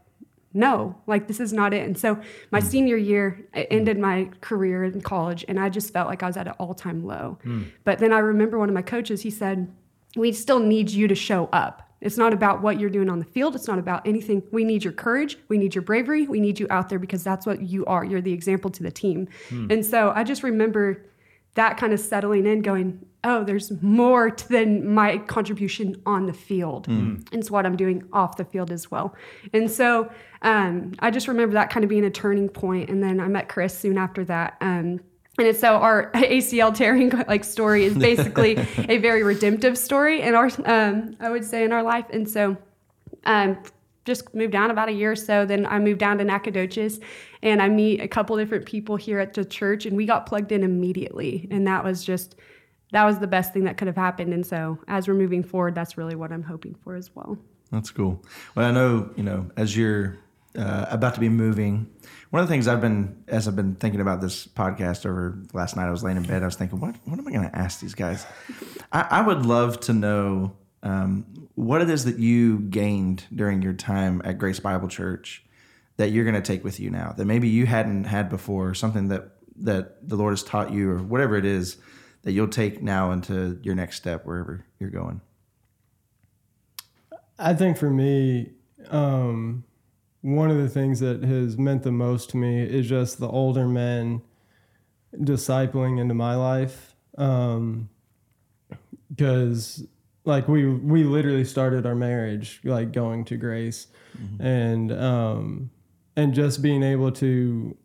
no, 0.55 0.97
like 1.07 1.29
this 1.29 1.41
is 1.41 1.53
not 1.53 1.73
it. 1.73 1.85
And 1.85 1.97
so 1.97 2.21
my 2.51 2.61
hmm. 2.61 2.67
senior 2.67 2.97
year, 2.97 3.45
I 3.55 3.63
ended 3.63 3.99
my 3.99 4.29
career 4.41 4.85
in 4.85 5.01
college, 5.01 5.45
and 5.49 5.59
I 5.59 5.69
just 5.69 5.93
felt 5.93 6.09
like 6.09 6.23
I 6.23 6.27
was 6.27 6.37
at 6.37 6.47
an 6.47 6.55
all 6.59 6.75
time 6.75 7.05
low. 7.05 7.39
Hmm. 7.43 7.65
But 7.85 7.99
then 7.99 8.13
I 8.13 8.19
remember 8.19 8.59
one 8.59 8.69
of 8.69 8.75
my 8.75 8.83
coaches, 8.83 9.23
he 9.23 9.31
said, 9.31 9.73
We 10.15 10.33
still 10.33 10.61
need 10.61 10.91
you 10.91 11.09
to 11.09 11.15
show 11.15 11.49
up. 11.53 11.82
It's 12.03 12.19
not 12.19 12.33
about 12.33 12.61
what 12.63 12.79
you're 12.79 12.91
doing 12.91 13.09
on 13.09 13.19
the 13.21 13.25
field. 13.25 13.55
It's 13.55 13.69
not 13.69 13.79
about 13.79 14.07
anything. 14.07 14.43
We 14.51 14.65
need 14.65 14.85
your 14.85 14.93
courage. 14.93 15.39
We 15.49 15.57
need 15.57 15.75
your 15.75 15.83
bravery. 15.83 16.27
We 16.27 16.41
need 16.41 16.61
you 16.61 16.67
out 16.69 16.89
there 16.89 16.99
because 16.99 17.23
that's 17.25 17.47
what 17.47 17.63
you 17.63 17.85
are. 17.87 18.05
You're 18.05 18.21
the 18.21 18.33
example 18.33 18.71
to 18.71 18.83
the 18.83 18.91
team. 18.91 19.29
And 19.71 19.87
so 19.87 20.13
I 20.15 20.25
just 20.25 20.43
remember 20.43 21.07
that 21.55 21.77
kind 21.77 21.93
of 21.93 22.01
settling 22.01 22.47
in, 22.47 22.63
going, 22.63 23.05
oh, 23.25 23.45
there's 23.45 23.71
more 23.83 24.31
to 24.31 24.49
than 24.49 24.95
my 24.95 25.19
contribution 25.19 26.01
on 26.07 26.27
the 26.27 26.33
field. 26.33 26.89
And 26.89 27.29
it's 27.33 27.51
what 27.51 27.67
I'm 27.67 27.77
doing 27.77 28.03
off 28.13 28.37
the 28.37 28.45
field 28.45 28.71
as 28.73 28.91
well. 28.91 29.15
And 29.53 29.71
so 29.71 30.11
um, 30.43 30.93
I 30.99 31.11
just 31.11 31.29
remember 31.29 31.55
that 31.55 31.71
kind 31.71 31.85
of 31.85 31.91
being 31.91 32.05
a 32.05 32.11
turning 32.11 32.49
point. 32.49 32.91
And 32.91 33.03
then 33.03 33.21
I 33.21 33.29
met 33.29 33.49
Chris 33.49 33.79
soon 33.79 33.97
after 33.97 34.25
that. 34.25 34.57
Um, 34.61 35.01
and 35.39 35.47
it's 35.47 35.61
so 35.61 35.77
our 35.77 36.11
ACL 36.15 36.75
tearing 36.75 37.11
like 37.27 37.45
story 37.45 37.85
is 37.85 37.97
basically 37.97 38.57
a 38.89 38.99
very 38.99 39.23
redemptive 39.23 39.79
story 39.79 40.21
in 40.21 40.35
our, 40.35 40.51
um, 40.65 41.17
I 41.21 41.31
would 41.31 41.45
say, 41.45 41.65
in 41.65 41.73
our 41.73 41.83
life. 41.83 42.07
And 42.11 42.29
so 42.29 42.57
um, 43.25 43.59
just 44.05 44.35
moved 44.35 44.53
down 44.53 44.71
about 44.71 44.89
a 44.89 44.93
year 44.93 45.13
or 45.13 45.17
so. 45.17 45.47
Then 45.47 45.65
I 45.67 45.79
moved 45.79 46.01
down 46.01 46.19
to 46.19 46.25
Nacogdoches 46.25 47.01
and 47.43 47.63
I 47.63 47.69
meet 47.69 48.01
a 48.01 48.09
couple 48.09 48.37
different 48.37 48.67
people 48.67 48.97
here 48.97 49.19
at 49.21 49.33
the 49.33 49.45
church 49.45 49.87
and 49.87 49.97
we 49.97 50.05
got 50.05 50.27
plugged 50.27 50.53
in 50.53 50.63
immediately. 50.63 51.49
And 51.51 51.67
that 51.67 51.83
was 51.83 52.05
just, 52.05 52.37
that 52.93 53.05
was 53.05 53.19
the 53.19 53.27
best 53.27 53.55
thing 53.55 53.65
that 53.65 53.79
could 53.79 53.87
have 53.87 53.97
happened. 53.97 54.35
And 54.35 54.45
so 54.45 54.79
as 54.87 55.09
we're 55.09 55.15
moving 55.15 55.43
forward, 55.43 55.75
that's 55.75 55.97
really 55.97 56.15
what 56.15 56.31
I'm 56.31 56.43
hoping 56.43 56.75
for 56.75 56.95
as 56.95 57.15
well. 57.15 57.39
That's 57.71 57.91
cool. 57.91 58.23
Well, 58.55 58.67
I 58.67 58.71
know, 58.71 59.11
you 59.17 59.23
know, 59.23 59.51
as 59.57 59.75
you're 59.75 60.19
uh, 60.57 60.87
about 60.91 61.15
to 61.15 61.21
be 61.21 61.29
moving, 61.29 61.91
one 62.31 62.43
of 62.43 62.49
the 62.49 62.53
things 62.53 62.69
I've 62.69 62.81
been, 62.81 63.25
as 63.29 63.47
I've 63.47 63.57
been 63.57 63.75
thinking 63.75 64.01
about 64.01 64.21
this 64.21 64.47
podcast 64.47 65.05
over 65.05 65.39
last 65.53 65.77
night, 65.77 65.87
I 65.87 65.91
was 65.91 66.03
laying 66.03 66.17
in 66.17 66.23
bed, 66.23 66.43
I 66.43 66.47
was 66.47 66.57
thinking, 66.57 66.81
what, 66.81 66.97
what 67.05 67.19
am 67.19 67.29
I 67.29 67.31
going 67.31 67.49
to 67.49 67.57
ask 67.57 67.81
these 67.81 67.95
guys? 67.95 68.27
I, 68.93 69.07
I 69.11 69.21
would 69.21 69.45
love 69.45 69.81
to 69.81 69.93
know 69.93 70.57
um, 70.83 71.49
what 71.55 71.83
it 71.83 71.91
is 71.91 72.05
that 72.07 72.19
you 72.19 72.61
gained 72.61 73.25
during 73.35 73.63
your 73.63 73.75
time 73.75 74.23
at 74.25 74.39
Grace 74.39 74.61
Bible 74.61 74.89
Church 74.89 75.45
that 75.97 76.11
you're 76.11 76.25
going 76.25 76.35
to 76.35 76.41
take 76.41 76.65
with 76.65 76.81
you 76.81 76.91
now 76.91 77.13
that 77.17 77.27
maybe 77.27 77.49
you 77.49 77.67
hadn't 77.67 78.05
had 78.05 78.29
before, 78.29 78.75
something 78.75 79.09
that, 79.09 79.29
that 79.57 80.09
the 80.09 80.17
Lord 80.17 80.33
has 80.33 80.43
taught 80.43 80.73
you 80.73 80.91
or 80.91 80.99
whatever 81.03 81.37
it 81.37 81.45
is 81.45 81.77
that 82.23 82.33
you'll 82.33 82.49
take 82.49 82.83
now 82.83 83.13
into 83.13 83.59
your 83.63 83.75
next 83.75 83.97
step 83.97 84.25
wherever 84.25 84.65
you're 84.79 84.91
going. 84.91 85.21
I 87.39 87.55
think 87.55 87.77
for 87.77 87.91
me, 87.91 88.53
um, 88.89 89.65
one 90.23 90.51
of 90.51 90.57
the 90.57 90.69
things 90.69 91.01
that 91.01 91.23
has 91.23 91.59
meant 91.59 91.83
the 91.83 91.93
most 91.93 92.31
to 92.31 92.37
me 92.37 92.63
is 92.63 92.89
just 92.89 93.19
the 93.19 93.29
older 93.29 93.67
men 93.69 94.23
discipling 95.15 96.01
into 96.01 96.15
my 96.15 96.35
life. 96.35 96.95
Because, 99.09 99.85
like, 100.25 100.49
we 100.49 100.67
we 100.67 101.05
literally 101.05 101.45
started 101.45 101.85
our 101.85 101.95
marriage 101.95 102.61
like 102.65 102.93
going 102.93 103.25
to 103.27 103.37
Grace, 103.37 103.89
and 104.41 104.91
um, 104.93 105.71
and 106.17 106.33
just 106.33 106.63
being 106.63 106.83
able 106.83 107.13
to 107.13 107.77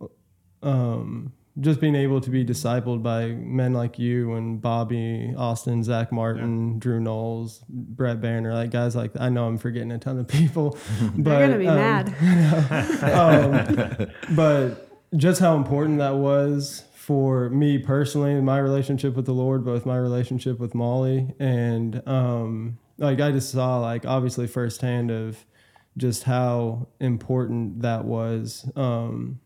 um, 0.64 1.34
just 1.60 1.82
being 1.82 1.96
able 1.96 2.22
to 2.22 2.30
be 2.30 2.46
discipled 2.46 3.02
by 3.02 3.28
men 3.30 3.74
like 3.74 3.98
you 3.98 4.34
and 4.36 4.62
Bobby 4.62 5.34
Austin, 5.36 5.84
Zach 5.84 6.12
Martin, 6.12 6.78
Drew 6.78 7.00
Knowles, 7.00 7.64
Brett 7.68 8.22
Banner, 8.22 8.54
like 8.54 8.70
guys 8.70 8.96
like 8.96 9.12
I 9.20 9.30
know 9.30 9.48
I'm 9.48 9.58
forgetting 9.58 9.92
a 9.92 9.98
ton 9.98 10.20
of 10.20 10.28
people, 10.28 10.78
but 11.18 11.24
They're 11.24 11.48
going 11.48 11.52
to 11.52 11.58
be 11.58 11.68
um, 11.68 11.76
mad. 11.76 13.04
um, 14.00 14.36
but 14.36 14.90
just 15.16 15.40
how 15.40 15.56
important 15.56 16.00
that 16.00 16.16
was 16.16 16.84
for 16.94 17.50
me 17.50 17.78
personally, 17.78 18.40
my 18.42 18.60
relationship 18.60 19.16
with 19.16 19.26
the 19.26 19.34
Lord, 19.34 19.66
both 19.66 19.86
my 19.86 19.98
relationship 19.98 20.60
with 20.60 20.76
Molly, 20.76 21.34
and 21.40 22.08
um, 22.08 22.78
like 22.98 23.20
I 23.20 23.32
just 23.32 23.52
saw 23.52 23.80
like 23.80 24.06
obviously 24.06 24.46
firsthand 24.46 25.10
of 25.10 25.46
just 25.96 26.24
how 26.24 26.88
important 27.00 27.82
that 27.82 28.06
was, 28.06 28.70
um, 28.76 29.40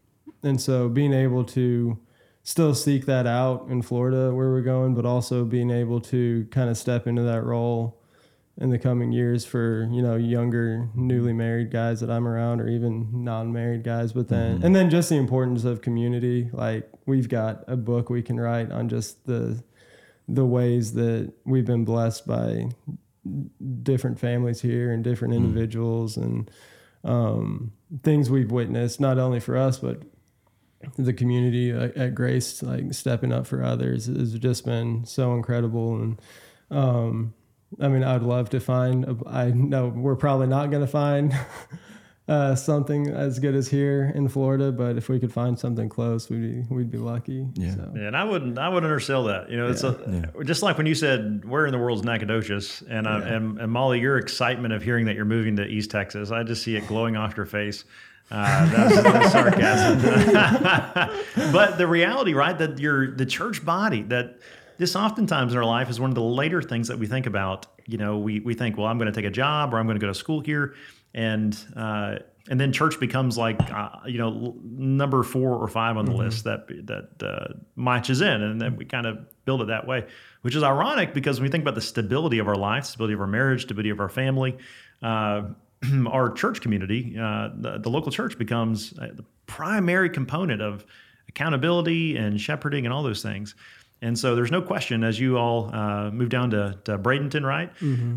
and 0.43 0.59
so 0.59 0.89
being 0.89 1.13
able 1.13 1.43
to 1.45 1.97
still 2.43 2.73
seek 2.73 3.05
that 3.05 3.27
out 3.27 3.67
in 3.69 3.81
Florida 3.81 4.33
where 4.33 4.49
we're 4.49 4.61
going, 4.61 4.95
but 4.95 5.05
also 5.05 5.45
being 5.45 5.69
able 5.69 6.01
to 6.01 6.47
kind 6.51 6.69
of 6.69 6.77
step 6.77 7.07
into 7.07 7.21
that 7.23 7.43
role 7.43 8.01
in 8.57 8.69
the 8.69 8.79
coming 8.79 9.11
years 9.11 9.45
for 9.45 9.87
you 9.91 10.01
know 10.01 10.15
younger 10.15 10.89
newly 10.93 11.33
married 11.33 11.71
guys 11.71 12.01
that 12.01 12.09
I'm 12.11 12.27
around 12.27 12.59
or 12.59 12.67
even 12.67 13.23
non-married 13.23 13.83
guys 13.83 14.11
but 14.11 14.27
then 14.27 14.61
and 14.61 14.75
then 14.75 14.89
just 14.89 15.09
the 15.09 15.15
importance 15.15 15.63
of 15.63 15.81
community. 15.81 16.49
Like 16.51 16.89
we've 17.05 17.29
got 17.29 17.63
a 17.67 17.77
book 17.77 18.09
we 18.09 18.21
can 18.21 18.39
write 18.39 18.71
on 18.71 18.89
just 18.89 19.25
the 19.25 19.63
the 20.27 20.45
ways 20.45 20.93
that 20.93 21.33
we've 21.45 21.65
been 21.65 21.85
blessed 21.85 22.27
by 22.27 22.69
different 23.83 24.19
families 24.19 24.61
here 24.61 24.91
and 24.91 25.03
different 25.03 25.33
individuals 25.33 26.17
and 26.17 26.49
um, 27.03 27.71
things 28.03 28.29
we've 28.29 28.51
witnessed 28.51 28.99
not 28.99 29.17
only 29.17 29.39
for 29.39 29.57
us 29.57 29.77
but 29.77 30.03
the 30.97 31.13
community 31.13 31.71
at, 31.71 31.95
at 31.97 32.15
Grace 32.15 32.61
like 32.63 32.93
stepping 32.93 33.31
up 33.31 33.47
for 33.47 33.63
others 33.63 34.05
has 34.05 34.33
just 34.37 34.65
been 34.65 35.05
so 35.05 35.33
incredible 35.33 35.95
and 35.95 36.21
um, 36.71 37.33
I 37.79 37.87
mean, 37.87 38.03
I'd 38.03 38.23
love 38.23 38.49
to 38.49 38.59
find. 38.59 39.05
A, 39.05 39.17
I 39.27 39.51
know 39.51 39.87
we're 39.87 40.15
probably 40.15 40.47
not 40.47 40.71
going 40.71 40.81
to 40.81 40.91
find 40.91 41.33
uh, 42.27 42.55
something 42.55 43.09
as 43.09 43.39
good 43.39 43.55
as 43.55 43.67
here 43.69 44.11
in 44.13 44.27
Florida, 44.27 44.71
but 44.71 44.97
if 44.97 45.07
we 45.07 45.19
could 45.19 45.31
find 45.31 45.57
something 45.57 45.87
close, 45.87 46.29
we'd 46.29 46.41
be 46.69 46.75
we'd 46.75 46.91
be 46.91 46.97
lucky. 46.97 47.47
Yeah. 47.55 47.75
So. 47.75 47.93
Yeah, 47.95 48.07
and 48.07 48.17
I 48.17 48.23
wouldn't, 48.23 48.57
I 48.59 48.67
wouldn't 48.67 48.85
undersell 48.85 49.23
that. 49.25 49.49
You 49.49 49.57
know, 49.57 49.67
it's 49.67 49.83
a, 49.83 50.33
just 50.43 50.63
like 50.63 50.77
when 50.77 50.87
you 50.87 50.95
said, 50.95 51.45
"Where 51.45 51.65
in 51.65 51.71
the 51.71 51.79
world's 51.79 52.03
Nacogdoches?" 52.03 52.83
and 52.89 53.07
I, 53.07 53.19
and, 53.19 53.59
and 53.59 53.71
Molly, 53.71 53.99
your 53.99 54.17
excitement 54.17 54.73
of 54.73 54.83
hearing 54.83 55.05
that 55.05 55.15
you're 55.15 55.25
moving 55.25 55.55
to 55.57 55.65
East 55.65 55.91
Texas, 55.91 56.31
I 56.31 56.43
just 56.43 56.63
see 56.63 56.75
it 56.75 56.87
glowing 56.87 57.15
off 57.15 57.37
your 57.37 57.45
face. 57.45 57.85
Uh, 58.31 58.65
that's, 58.69 59.03
that's 59.03 59.31
sarcasm. 59.31 60.01
but 61.51 61.77
the 61.77 61.85
reality, 61.85 62.33
right, 62.33 62.57
that 62.57 62.79
you're 62.79 63.13
the 63.15 63.25
church 63.25 63.63
body 63.65 64.03
that 64.03 64.39
this 64.77 64.95
oftentimes 64.95 65.51
in 65.51 65.59
our 65.59 65.65
life 65.65 65.89
is 65.89 65.99
one 65.99 66.09
of 66.09 66.15
the 66.15 66.23
later 66.23 66.61
things 66.61 66.87
that 66.87 66.97
we 66.97 67.07
think 67.07 67.25
about. 67.25 67.67
You 67.85 67.97
know, 67.97 68.17
we 68.17 68.39
we 68.39 68.53
think, 68.53 68.77
well, 68.77 68.87
I'm 68.87 68.97
going 68.97 69.11
to 69.11 69.15
take 69.15 69.27
a 69.27 69.33
job 69.33 69.73
or 69.73 69.79
I'm 69.79 69.85
going 69.85 69.99
to 69.99 70.01
go 70.01 70.07
to 70.07 70.17
school 70.17 70.39
here, 70.39 70.75
and 71.13 71.57
uh, 71.75 72.19
and 72.49 72.59
then 72.59 72.71
church 72.71 72.99
becomes 72.99 73.37
like 73.37 73.59
uh, 73.69 73.89
you 74.05 74.17
know 74.17 74.55
number 74.63 75.23
four 75.23 75.55
or 75.55 75.67
five 75.67 75.97
on 75.97 76.05
the 76.05 76.13
list 76.13 76.45
that 76.45 76.67
that 76.87 77.09
uh, 77.21 77.53
matches 77.75 78.21
in, 78.21 78.41
and 78.41 78.61
then 78.61 78.77
we 78.77 78.85
kind 78.85 79.05
of 79.05 79.19
build 79.45 79.61
it 79.61 79.67
that 79.67 79.85
way, 79.85 80.07
which 80.41 80.55
is 80.55 80.63
ironic 80.63 81.13
because 81.13 81.39
when 81.39 81.47
we 81.47 81.51
think 81.51 81.63
about 81.63 81.75
the 81.75 81.81
stability 81.81 82.39
of 82.39 82.47
our 82.47 82.55
life, 82.55 82.85
stability 82.85 83.13
of 83.13 83.19
our 83.19 83.27
marriage, 83.27 83.63
stability 83.63 83.89
of 83.89 83.99
our 83.99 84.09
family. 84.09 84.57
Uh, 85.01 85.49
our 86.07 86.31
church 86.31 86.61
community, 86.61 87.17
uh, 87.19 87.49
the, 87.55 87.79
the 87.79 87.89
local 87.89 88.11
church 88.11 88.37
becomes 88.37 88.93
uh, 88.99 89.09
the 89.13 89.25
primary 89.45 90.09
component 90.09 90.61
of 90.61 90.85
accountability 91.29 92.17
and 92.17 92.39
shepherding 92.39 92.85
and 92.85 92.93
all 92.93 93.03
those 93.03 93.21
things. 93.21 93.55
And 94.03 94.17
so 94.17 94.35
there's 94.35 94.51
no 94.51 94.61
question 94.61 95.03
as 95.03 95.19
you 95.19 95.37
all 95.37 95.73
uh, 95.73 96.09
move 96.09 96.29
down 96.29 96.49
to, 96.51 96.77
to 96.85 96.97
Bradenton, 96.97 97.43
right? 97.43 97.71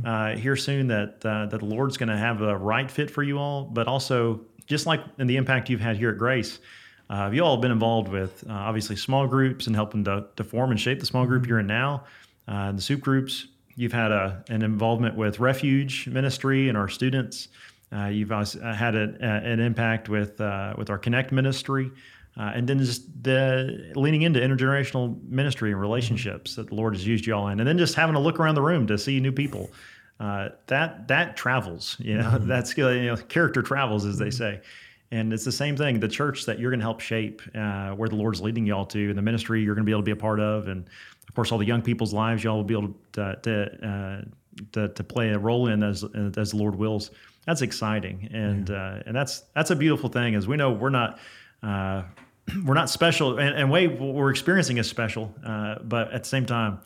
Uh, 0.07 0.37
here 0.37 0.57
soon 0.57 0.87
that 0.89 1.25
uh, 1.25 1.47
that 1.47 1.61
the 1.61 1.65
Lord's 1.67 1.99
going 1.99 2.09
to 2.09 2.17
have 2.17 2.41
a 2.41 2.57
right 2.57 2.91
fit 2.91 3.11
for 3.11 3.23
you 3.23 3.39
all, 3.39 3.65
but 3.65 3.87
also 3.87 4.41
just 4.67 4.87
like 4.87 5.03
in 5.19 5.27
the 5.27 5.37
impact 5.37 5.69
you've 5.69 5.81
had 5.83 5.99
here 5.99 6.11
at 6.11 6.19
Grace, 6.19 6.59
uh, 7.11 7.31
you 7.33 7.45
all 7.45 7.57
have 7.57 7.61
been 7.61 7.71
involved 7.71 8.09
with 8.09 8.45
uh, 8.49 8.53
obviously 8.53 8.97
small 8.97 9.27
groups 9.27 9.67
and 9.67 9.77
helping 9.77 10.05
to, 10.05 10.25
to 10.37 10.45
form 10.45 10.71
and 10.71 10.81
shape 10.81 11.01
the 11.01 11.07
small 11.07 11.27
group 11.27 11.47
you're 11.47 11.61
in 11.61 11.67
now, 11.67 12.05
uh, 12.49 12.73
the 12.73 12.81
soup 12.81 13.01
groups. 13.01 13.49
You've 13.77 13.93
had 13.93 14.13
a, 14.13 14.45
an 14.49 14.63
involvement 14.63 15.17
with 15.17 15.41
Refuge 15.41 16.07
Ministry 16.09 16.69
and 16.69 16.79
our 16.79 16.89
students. 16.89 17.49
Uh, 17.93 18.07
you've 18.07 18.33
also 18.33 18.61
had 18.73 18.95
a, 18.95 19.15
a- 19.21 19.51
an 19.53 19.61
impact 19.61 20.09
with 20.09 20.41
uh, 20.41 20.75
with 20.77 20.91
our 20.91 20.99
Connect 20.99 21.33
Ministry, 21.33 21.91
uh, 22.37 22.53
and 22.55 22.69
then 22.69 22.79
just 22.79 23.03
the 23.23 23.93
leaning 23.95 24.23
into 24.23 24.41
intergenerational 24.41 25.23
ministry 25.29 25.71
and 25.71 25.81
relationships 25.81 26.57
that 26.57 26.69
the 26.69 26.75
Lord 26.75 26.95
has 26.95 27.07
used 27.07 27.27
you 27.27 27.35
all 27.35 27.49
in, 27.49 27.61
and 27.61 27.69
then 27.69 27.79
just 27.79 27.95
having 27.95 28.17
a 28.17 28.21
look 28.21 28.41
around 28.41 28.55
the 28.55 28.63
room 28.63 28.87
to 28.87 28.99
see 28.99 29.21
new 29.21 29.33
people. 29.33 29.71
Uh, 30.21 30.49
that 30.69 31.09
that 31.09 31.37
travels, 31.37 31.97
you 31.99 32.17
know. 32.17 32.39
That's 32.39 32.77
you 32.77 32.85
know, 33.07 33.17
character 33.17 33.63
travels, 33.63 34.05
as 34.05 34.19
they 34.19 34.31
say. 34.31 34.61
And 35.11 35.33
it's 35.33 35.45
the 35.45 35.53
same 35.53 35.77
thing. 35.77 36.01
The 36.01 36.09
church 36.09 36.45
that 36.47 36.59
you're 36.59 36.71
going 36.71 36.81
to 36.81 36.85
help 36.85 36.99
shape, 37.01 37.41
uh, 37.55 37.91
where 37.91 38.09
the 38.09 38.17
Lord's 38.17 38.41
leading 38.41 38.67
y'all 38.67 38.87
to, 38.87 39.09
and 39.11 39.17
the 39.19 39.23
ministry 39.23 39.63
you're 39.63 39.75
going 39.75 39.85
to 39.85 39.87
be 39.87 39.93
able 39.93 40.01
to 40.01 40.05
be 40.07 40.11
a 40.11 40.17
part 40.17 40.41
of, 40.41 40.67
and 40.67 40.89
of 41.35 41.37
course, 41.37 41.51
all 41.51 41.59
the 41.59 41.67
young 41.67 41.83
people's 41.83 42.15
lives 42.15 42.45
y'all 42.45 42.55
will 42.55 42.63
be 42.63 42.75
able 42.75 42.95
to 43.15 43.37
to, 43.43 43.89
uh, 43.89 44.23
to, 44.71 44.89
to 44.91 45.03
play 45.03 45.31
a 45.31 45.39
role 45.39 45.67
in 45.67 45.83
as 45.83 46.05
as 46.37 46.53
the 46.53 46.57
Lord 46.57 46.77
wills. 46.77 47.11
That's 47.45 47.61
exciting, 47.61 48.29
and 48.33 48.71
uh, 48.71 49.03
and 49.05 49.17
that's 49.17 49.41
that's 49.53 49.73
a 49.73 49.75
beautiful 49.75 50.09
thing. 50.09 50.37
As 50.37 50.47
we 50.47 50.57
know, 50.57 50.71
we're 50.71 50.91
not. 50.91 51.19
Uh, 51.61 52.05
we're 52.65 52.75
not 52.75 52.89
special, 52.89 53.41
and, 53.41 53.57
and 53.57 53.69
way 53.69 53.89
we're 53.89 54.31
experiencing 54.31 54.77
is 54.77 54.89
special, 54.89 55.35
uh, 55.45 55.77
but 55.83 56.13
at 56.13 56.23
the 56.23 56.29
same 56.29 56.47
time, 56.47 56.79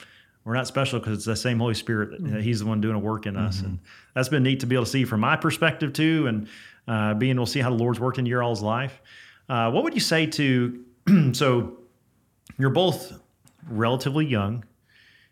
we're 0.45 0.55
not 0.55 0.67
special 0.67 0.99
because 0.99 1.13
it's 1.13 1.27
the 1.27 1.37
same 1.37 1.59
Holy 1.59 1.75
Spirit. 1.75 2.13
That, 2.13 2.23
Mm-hmm. 2.23 2.41
He's 2.41 2.61
the 2.61 2.67
one 2.67 2.81
doing 2.81 2.95
a 2.95 2.99
work 2.99 3.27
in 3.27 3.37
us, 3.37 3.61
and 3.61 3.79
that's 4.15 4.31
been 4.31 4.45
neat 4.45 4.61
to 4.61 4.67
be 4.67 4.77
able 4.77 4.87
to 4.87 4.91
see 4.91 5.05
from 5.05 5.21
my 5.21 5.37
perspective 5.37 5.93
too, 5.93 6.27
and 6.27 6.49
uh, 6.87 7.13
being 7.13 7.35
able 7.35 7.45
to 7.45 7.53
see 7.53 7.61
how 7.61 7.69
the 7.69 7.77
Lord's 7.77 8.01
worked 8.01 8.19
in 8.19 8.25
your 8.25 8.43
all's 8.43 8.63
life. 8.63 9.03
Uh, 9.47 9.71
what 9.71 9.85
would 9.85 9.93
you 9.93 10.01
say 10.01 10.25
to? 10.25 10.83
so, 11.33 11.77
you're 12.57 12.71
both 12.71 13.21
relatively 13.69 14.27
young. 14.27 14.65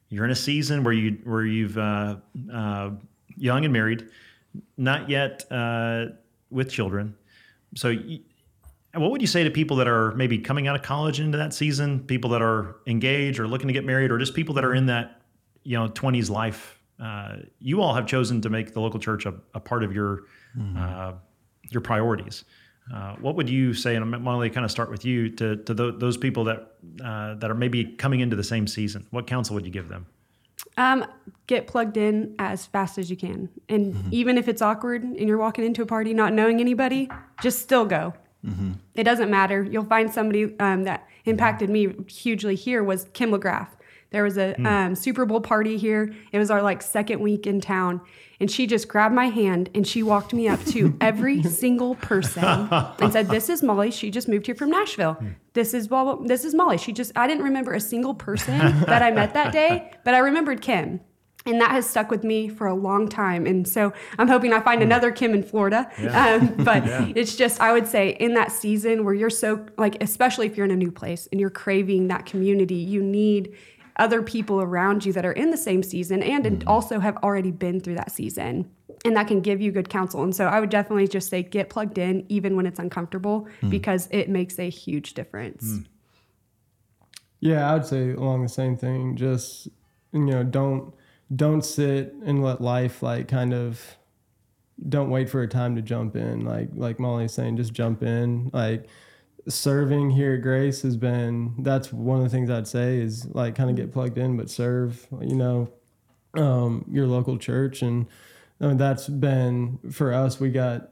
You're 0.08 0.24
in 0.24 0.30
a 0.30 0.36
season 0.36 0.84
where 0.84 0.94
you 0.94 1.18
where 1.24 1.44
you've 1.44 1.76
uh, 1.76 2.16
uh, 2.52 2.90
young 3.36 3.64
and 3.64 3.72
married, 3.72 4.08
not 4.76 5.08
yet 5.10 5.44
uh, 5.50 6.06
with 6.50 6.70
children. 6.70 7.14
So, 7.74 7.94
what 8.94 9.10
would 9.10 9.20
you 9.20 9.26
say 9.26 9.44
to 9.44 9.50
people 9.50 9.76
that 9.78 9.88
are 9.88 10.14
maybe 10.14 10.38
coming 10.38 10.68
out 10.68 10.76
of 10.76 10.82
college 10.82 11.18
into 11.18 11.38
that 11.38 11.52
season, 11.52 12.00
people 12.00 12.30
that 12.30 12.42
are 12.42 12.76
engaged 12.86 13.40
or 13.40 13.48
looking 13.48 13.66
to 13.66 13.72
get 13.72 13.84
married, 13.84 14.10
or 14.10 14.18
just 14.18 14.34
people 14.34 14.54
that 14.54 14.64
are 14.64 14.74
in 14.74 14.86
that 14.86 15.22
you 15.64 15.76
know 15.76 15.88
20s 15.88 16.30
life? 16.30 16.80
Uh, 17.02 17.36
you 17.58 17.82
all 17.82 17.94
have 17.94 18.06
chosen 18.06 18.40
to 18.40 18.48
make 18.48 18.72
the 18.72 18.80
local 18.80 18.98
church 18.98 19.26
a, 19.26 19.34
a 19.54 19.60
part 19.60 19.82
of 19.82 19.92
your 19.92 20.22
uh, 20.78 21.12
your 21.68 21.80
priorities. 21.80 22.44
Uh, 22.92 23.16
what 23.16 23.34
would 23.34 23.50
you 23.50 23.74
say, 23.74 23.96
and 23.96 24.08
Molly, 24.22 24.48
kind 24.48 24.64
of 24.64 24.70
start 24.70 24.90
with 24.90 25.04
you 25.04 25.28
to 25.30 25.56
to 25.56 25.74
tho- 25.74 25.90
those 25.90 26.16
people 26.16 26.44
that 26.44 26.74
uh, 27.04 27.34
that 27.34 27.50
are 27.50 27.54
maybe 27.54 27.84
coming 27.84 28.20
into 28.20 28.36
the 28.36 28.44
same 28.44 28.66
season? 28.66 29.06
What 29.10 29.26
counsel 29.26 29.54
would 29.54 29.66
you 29.66 29.72
give 29.72 29.88
them? 29.88 30.06
Um, 30.78 31.06
get 31.46 31.66
plugged 31.66 31.96
in 31.96 32.34
as 32.38 32.66
fast 32.66 32.98
as 32.98 33.10
you 33.10 33.16
can. 33.16 33.48
And 33.68 34.12
even 34.12 34.36
if 34.38 34.46
it's 34.46 34.60
awkward 34.62 35.02
and 35.02 35.28
you're 35.28 35.38
walking 35.38 35.64
into 35.64 35.82
a 35.82 35.86
party 35.86 36.12
not 36.12 36.32
knowing 36.32 36.60
anybody, 36.60 37.10
just 37.42 37.60
still 37.60 37.84
go. 37.84 38.14
It 38.94 39.02
doesn't 39.02 39.28
matter. 39.28 39.64
You'll 39.64 39.84
find 39.84 40.12
somebody 40.12 40.56
um, 40.60 40.84
that 40.84 41.08
impacted 41.24 41.68
me 41.68 41.92
hugely 42.06 42.54
here 42.54 42.84
was 42.84 43.06
Kim 43.12 43.32
McGrath. 43.32 43.68
There 44.10 44.22
was 44.22 44.38
a 44.38 44.54
um, 44.66 44.94
Super 44.94 45.26
Bowl 45.26 45.40
party 45.40 45.76
here. 45.76 46.14
It 46.32 46.38
was 46.38 46.50
our 46.50 46.62
like 46.62 46.82
second 46.82 47.20
week 47.20 47.46
in 47.46 47.60
town. 47.60 48.00
And 48.38 48.50
she 48.50 48.66
just 48.66 48.88
grabbed 48.88 49.14
my 49.14 49.26
hand 49.26 49.70
and 49.74 49.86
she 49.86 50.02
walked 50.02 50.34
me 50.34 50.46
up 50.46 50.62
to 50.66 50.94
every 51.00 51.42
single 51.42 51.94
person 51.94 52.44
and 52.44 53.12
said, 53.12 53.28
This 53.28 53.48
is 53.48 53.62
Molly. 53.62 53.90
She 53.90 54.10
just 54.10 54.28
moved 54.28 54.46
here 54.46 54.54
from 54.54 54.70
Nashville. 54.70 55.18
This 55.54 55.72
is 55.72 55.88
blah, 55.88 56.04
blah, 56.04 56.26
this 56.26 56.44
is 56.44 56.54
Molly. 56.54 56.76
She 56.78 56.92
just 56.92 57.12
I 57.16 57.26
didn't 57.26 57.44
remember 57.44 57.72
a 57.72 57.80
single 57.80 58.14
person 58.14 58.58
that 58.58 59.02
I 59.02 59.10
met 59.10 59.32
that 59.34 59.52
day, 59.52 59.90
but 60.04 60.14
I 60.14 60.18
remembered 60.18 60.60
Kim. 60.60 61.00
And 61.46 61.60
that 61.60 61.70
has 61.70 61.88
stuck 61.88 62.10
with 62.10 62.24
me 62.24 62.48
for 62.48 62.66
a 62.66 62.74
long 62.74 63.08
time. 63.08 63.46
And 63.46 63.68
so 63.68 63.92
I'm 64.18 64.26
hoping 64.26 64.52
I 64.52 64.60
find 64.60 64.82
another 64.82 65.12
Kim 65.12 65.32
in 65.32 65.44
Florida. 65.44 65.88
Um, 66.10 66.64
but 66.64 66.82
it's 67.16 67.36
just, 67.36 67.60
I 67.60 67.72
would 67.72 67.86
say, 67.86 68.10
in 68.18 68.34
that 68.34 68.50
season 68.50 69.04
where 69.04 69.14
you're 69.14 69.30
so, 69.30 69.64
like, 69.78 70.02
especially 70.02 70.46
if 70.46 70.56
you're 70.56 70.66
in 70.66 70.72
a 70.72 70.76
new 70.76 70.90
place 70.90 71.28
and 71.30 71.40
you're 71.40 71.50
craving 71.50 72.08
that 72.08 72.26
community, 72.26 72.74
you 72.74 73.00
need 73.00 73.54
other 73.98 74.22
people 74.22 74.60
around 74.60 75.04
you 75.04 75.12
that 75.12 75.24
are 75.24 75.32
in 75.32 75.50
the 75.50 75.56
same 75.56 75.82
season 75.82 76.22
and 76.22 76.44
mm-hmm. 76.44 76.68
also 76.68 77.00
have 77.00 77.16
already 77.18 77.50
been 77.50 77.80
through 77.80 77.94
that 77.94 78.10
season. 78.10 78.70
And 79.04 79.16
that 79.16 79.28
can 79.28 79.40
give 79.40 79.60
you 79.60 79.72
good 79.72 79.88
counsel. 79.88 80.22
And 80.22 80.34
so 80.34 80.46
I 80.46 80.60
would 80.60 80.70
definitely 80.70 81.06
just 81.08 81.28
say 81.28 81.42
get 81.42 81.68
plugged 81.68 81.98
in, 81.98 82.26
even 82.28 82.56
when 82.56 82.66
it's 82.66 82.78
uncomfortable, 82.78 83.46
mm. 83.62 83.70
because 83.70 84.08
it 84.10 84.28
makes 84.28 84.58
a 84.58 84.68
huge 84.68 85.14
difference. 85.14 85.64
Mm. 85.64 85.86
Yeah, 87.40 87.74
I'd 87.74 87.86
say 87.86 88.12
along 88.12 88.42
the 88.42 88.48
same 88.48 88.76
thing. 88.76 89.16
Just 89.16 89.68
you 90.12 90.20
know, 90.20 90.42
don't 90.42 90.92
don't 91.34 91.64
sit 91.64 92.14
and 92.24 92.42
let 92.42 92.60
life 92.60 93.02
like 93.02 93.28
kind 93.28 93.52
of 93.52 93.96
don't 94.88 95.10
wait 95.10 95.28
for 95.28 95.42
a 95.42 95.48
time 95.48 95.76
to 95.76 95.82
jump 95.82 96.16
in. 96.16 96.44
Like 96.44 96.70
like 96.74 96.98
Molly's 96.98 97.32
saying, 97.32 97.58
just 97.58 97.72
jump 97.72 98.02
in. 98.02 98.50
Like 98.52 98.88
serving 99.48 100.10
here 100.10 100.34
at 100.34 100.42
Grace 100.42 100.82
has 100.82 100.96
been 100.96 101.54
that's 101.58 101.92
one 101.92 102.18
of 102.18 102.24
the 102.24 102.30
things 102.30 102.50
I'd 102.50 102.66
say 102.66 102.98
is 102.98 103.26
like 103.34 103.54
kind 103.54 103.70
of 103.70 103.76
get 103.76 103.92
plugged 103.92 104.18
in, 104.18 104.36
but 104.36 104.50
serve. 104.50 105.06
You 105.20 105.36
know, 105.36 105.68
um, 106.34 106.84
your 106.90 107.06
local 107.06 107.38
church, 107.38 107.82
and 107.82 108.06
I 108.60 108.66
mean, 108.66 108.76
that's 108.76 109.08
been 109.08 109.78
for 109.92 110.12
us. 110.12 110.40
We 110.40 110.50
got 110.50 110.90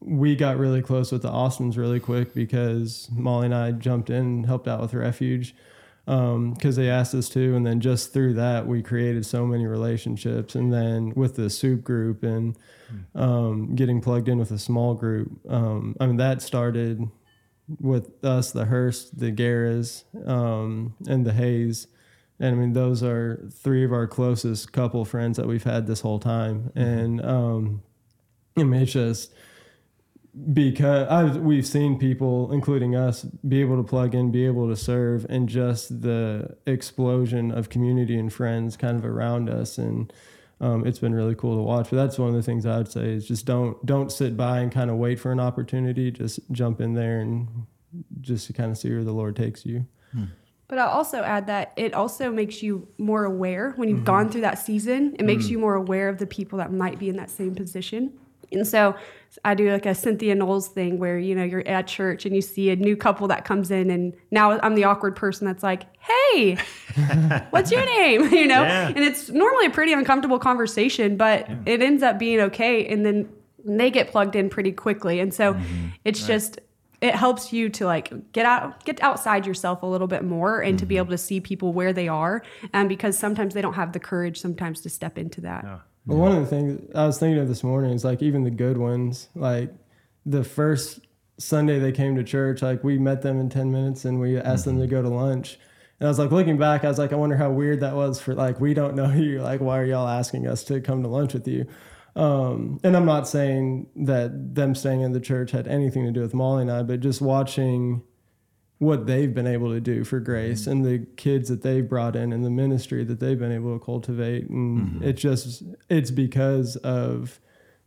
we 0.00 0.36
got 0.36 0.58
really 0.58 0.82
close 0.82 1.10
with 1.10 1.22
the 1.22 1.30
Austins 1.30 1.78
really 1.78 2.00
quick 2.00 2.34
because 2.34 3.08
Molly 3.12 3.46
and 3.46 3.54
I 3.54 3.72
jumped 3.72 4.10
in 4.10 4.16
and 4.16 4.46
helped 4.46 4.68
out 4.68 4.80
with 4.80 4.94
Refuge 4.94 5.54
because 6.04 6.76
they 6.76 6.88
asked 6.88 7.14
us 7.14 7.28
to. 7.30 7.56
And 7.56 7.66
then 7.66 7.80
just 7.80 8.12
through 8.12 8.34
that, 8.34 8.66
we 8.66 8.82
created 8.82 9.26
so 9.26 9.44
many 9.46 9.66
relationships. 9.66 10.54
And 10.54 10.72
then 10.72 11.12
with 11.16 11.34
the 11.34 11.50
soup 11.50 11.82
group 11.82 12.22
and 12.22 12.56
um, 13.14 13.74
getting 13.74 14.00
plugged 14.00 14.28
in 14.28 14.38
with 14.38 14.52
a 14.52 14.58
small 14.58 14.94
group, 14.94 15.32
um, 15.48 15.96
I 15.98 16.06
mean, 16.06 16.16
that 16.18 16.42
started 16.42 17.08
with 17.80 18.24
us, 18.24 18.52
the 18.52 18.66
Hearst, 18.66 19.18
the 19.18 19.32
Garas, 19.32 20.04
um, 20.26 20.94
and 21.06 21.26
the 21.26 21.32
Hayes. 21.32 21.88
And 22.38 22.54
I 22.54 22.58
mean, 22.58 22.72
those 22.74 23.02
are 23.02 23.48
three 23.50 23.84
of 23.84 23.92
our 23.92 24.06
closest 24.06 24.72
couple 24.72 25.04
friends 25.04 25.36
that 25.36 25.46
we've 25.46 25.64
had 25.64 25.86
this 25.86 26.00
whole 26.00 26.18
time. 26.18 26.70
And 26.74 27.24
um, 27.24 27.82
I 28.56 28.64
mean, 28.64 28.82
it's 28.82 28.92
just 28.92 29.32
because 30.52 31.08
I, 31.08 31.24
we've 31.38 31.66
seen 31.66 31.98
people, 31.98 32.52
including 32.52 32.94
us, 32.94 33.22
be 33.22 33.60
able 33.62 33.76
to 33.78 33.82
plug 33.82 34.14
in, 34.14 34.30
be 34.30 34.44
able 34.44 34.68
to 34.68 34.76
serve, 34.76 35.24
and 35.30 35.48
just 35.48 36.02
the 36.02 36.56
explosion 36.66 37.50
of 37.50 37.70
community 37.70 38.18
and 38.18 38.30
friends 38.30 38.76
kind 38.76 38.98
of 38.98 39.04
around 39.06 39.48
us, 39.48 39.78
and 39.78 40.12
um, 40.60 40.86
it's 40.86 40.98
been 40.98 41.14
really 41.14 41.34
cool 41.34 41.56
to 41.56 41.62
watch. 41.62 41.90
But 41.90 41.96
that's 41.96 42.18
one 42.18 42.28
of 42.28 42.34
the 42.34 42.42
things 42.42 42.64
I 42.64 42.78
would 42.78 42.90
say 42.90 43.12
is 43.12 43.26
just 43.26 43.46
don't 43.46 43.84
don't 43.84 44.10
sit 44.10 44.36
by 44.36 44.60
and 44.60 44.72
kind 44.72 44.90
of 44.90 44.96
wait 44.96 45.20
for 45.20 45.32
an 45.32 45.40
opportunity. 45.40 46.10
Just 46.10 46.40
jump 46.50 46.80
in 46.80 46.94
there 46.94 47.20
and 47.20 47.66
just 48.20 48.46
to 48.46 48.52
kind 48.52 48.70
of 48.70 48.78
see 48.78 48.90
where 48.90 49.04
the 49.04 49.12
Lord 49.12 49.36
takes 49.36 49.66
you. 49.66 49.86
Hmm. 50.12 50.24
But 50.68 50.78
I'll 50.78 50.88
also 50.88 51.22
add 51.22 51.46
that 51.46 51.72
it 51.76 51.94
also 51.94 52.32
makes 52.32 52.62
you 52.62 52.88
more 52.98 53.24
aware 53.24 53.72
when 53.76 53.88
you've 53.88 53.98
mm-hmm. 53.98 54.04
gone 54.04 54.30
through 54.30 54.40
that 54.40 54.58
season. 54.58 55.14
It 55.16 55.24
makes 55.24 55.46
mm. 55.46 55.50
you 55.50 55.58
more 55.60 55.76
aware 55.76 56.08
of 56.08 56.18
the 56.18 56.26
people 56.26 56.58
that 56.58 56.72
might 56.72 56.98
be 56.98 57.08
in 57.08 57.16
that 57.16 57.30
same 57.30 57.54
position. 57.54 58.18
And 58.52 58.66
so 58.66 58.94
I 59.44 59.54
do 59.54 59.70
like 59.70 59.86
a 59.86 59.94
Cynthia 59.94 60.34
Knowles 60.34 60.68
thing 60.68 60.98
where, 60.98 61.18
you 61.18 61.34
know, 61.34 61.44
you're 61.44 61.66
at 61.66 61.86
church 61.86 62.24
and 62.24 62.34
you 62.34 62.42
see 62.42 62.70
a 62.70 62.76
new 62.76 62.96
couple 62.96 63.28
that 63.28 63.44
comes 63.44 63.70
in 63.70 63.90
and 63.90 64.14
now 64.30 64.58
I'm 64.60 64.74
the 64.74 64.84
awkward 64.84 65.16
person 65.16 65.46
that's 65.46 65.62
like, 65.62 65.84
hey, 65.98 66.56
what's 67.50 67.70
your 67.70 67.84
name? 67.84 68.32
You 68.36 68.46
know? 68.46 68.62
Yeah. 68.62 68.88
And 68.88 68.98
it's 68.98 69.30
normally 69.30 69.66
a 69.66 69.70
pretty 69.70 69.92
uncomfortable 69.92 70.38
conversation, 70.38 71.16
but 71.16 71.48
it 71.64 71.80
ends 71.80 72.02
up 72.02 72.18
being 72.18 72.40
okay. 72.40 72.86
And 72.86 73.04
then 73.04 73.28
they 73.64 73.90
get 73.90 74.08
plugged 74.10 74.36
in 74.36 74.50
pretty 74.50 74.72
quickly. 74.72 75.20
And 75.20 75.32
so 75.32 75.54
mm-hmm. 75.54 75.88
it's 76.04 76.26
just, 76.26 76.60
it 77.00 77.14
helps 77.14 77.52
you 77.52 77.68
to 77.70 77.86
like 77.86 78.32
get 78.32 78.46
out, 78.46 78.84
get 78.84 79.02
outside 79.02 79.46
yourself 79.46 79.82
a 79.82 79.86
little 79.86 80.06
bit 80.06 80.22
more 80.22 80.60
and 80.60 80.78
to 80.78 80.86
be 80.86 80.94
mm-hmm. 80.94 81.00
able 81.00 81.10
to 81.10 81.18
see 81.18 81.40
people 81.40 81.72
where 81.72 81.92
they 81.92 82.08
are. 82.08 82.42
And 82.72 82.88
because 82.88 83.18
sometimes 83.18 83.54
they 83.54 83.62
don't 83.62 83.74
have 83.74 83.92
the 83.92 84.00
courage 84.00 84.38
sometimes 84.38 84.80
to 84.82 84.90
step 84.90 85.18
into 85.18 85.40
that. 85.42 85.64
But 86.06 86.16
one 86.16 86.32
of 86.32 86.38
the 86.38 86.46
things 86.46 86.90
I 86.94 87.06
was 87.06 87.18
thinking 87.18 87.40
of 87.40 87.48
this 87.48 87.64
morning 87.64 87.92
is 87.92 88.04
like 88.04 88.22
even 88.22 88.44
the 88.44 88.50
good 88.50 88.78
ones, 88.78 89.28
like 89.34 89.74
the 90.24 90.44
first 90.44 91.00
Sunday 91.38 91.78
they 91.78 91.92
came 91.92 92.14
to 92.16 92.24
church, 92.24 92.62
like 92.62 92.84
we 92.84 92.98
met 92.98 93.22
them 93.22 93.40
in 93.40 93.48
10 93.48 93.72
minutes 93.72 94.04
and 94.04 94.20
we 94.20 94.38
asked 94.38 94.64
them 94.64 94.78
to 94.78 94.86
go 94.86 95.02
to 95.02 95.08
lunch. 95.08 95.58
And 95.98 96.06
I 96.06 96.10
was 96.10 96.18
like 96.18 96.30
looking 96.30 96.58
back, 96.58 96.84
I 96.84 96.88
was 96.88 96.98
like, 96.98 97.12
I 97.12 97.16
wonder 97.16 97.36
how 97.36 97.50
weird 97.50 97.80
that 97.80 97.94
was 97.94 98.20
for 98.20 98.34
like, 98.34 98.60
we 98.60 98.72
don't 98.72 98.94
know 98.94 99.10
you. 99.14 99.40
Like, 99.42 99.60
why 99.60 99.78
are 99.80 99.84
y'all 99.84 100.08
asking 100.08 100.46
us 100.46 100.62
to 100.64 100.80
come 100.80 101.02
to 101.02 101.08
lunch 101.08 101.34
with 101.34 101.48
you? 101.48 101.66
Um, 102.14 102.80
and 102.82 102.96
I'm 102.96 103.04
not 103.04 103.28
saying 103.28 103.88
that 103.96 104.54
them 104.54 104.74
staying 104.74 105.02
in 105.02 105.12
the 105.12 105.20
church 105.20 105.50
had 105.50 105.66
anything 105.66 106.04
to 106.06 106.12
do 106.12 106.20
with 106.20 106.32
Molly 106.32 106.62
and 106.62 106.70
I, 106.70 106.82
but 106.82 107.00
just 107.00 107.20
watching 107.20 108.02
what 108.78 109.06
they've 109.06 109.34
been 109.34 109.46
able 109.46 109.72
to 109.72 109.80
do 109.80 110.04
for 110.04 110.18
mm-hmm. 110.18 110.26
grace 110.26 110.66
and 110.66 110.84
the 110.84 111.06
kids 111.16 111.48
that 111.48 111.62
they've 111.62 111.88
brought 111.88 112.14
in 112.14 112.32
and 112.32 112.44
the 112.44 112.50
ministry 112.50 113.04
that 113.04 113.20
they've 113.20 113.38
been 113.38 113.52
able 113.52 113.78
to 113.78 113.84
cultivate. 113.84 114.48
And 114.48 114.80
mm-hmm. 114.80 115.04
it 115.04 115.14
just 115.14 115.62
it's 115.88 116.10
because 116.10 116.76
of 116.76 117.40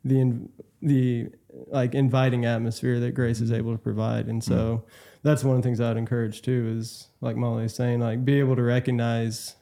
the 0.04 0.20
in- 0.20 0.50
the 0.82 1.28
like 1.68 1.94
inviting 1.94 2.46
atmosphere 2.46 3.00
that 3.00 3.12
grace 3.12 3.42
is 3.42 3.50
mm-hmm. 3.50 3.60
able 3.60 3.72
to 3.74 3.78
provide. 3.78 4.28
And 4.28 4.44
so 4.44 4.86
that's 5.22 5.44
one 5.44 5.58
of 5.58 5.62
the 5.62 5.68
things 5.68 5.82
i'd 5.82 5.98
encourage 5.98 6.42
too 6.42 6.74
is 6.78 7.10
like 7.20 7.36
molly 7.36 7.66
is 7.66 7.76
saying 7.76 8.00
like 8.00 8.24
be 8.24 8.40
able 8.40 8.56
to 8.56 8.64
recognize 8.64 9.58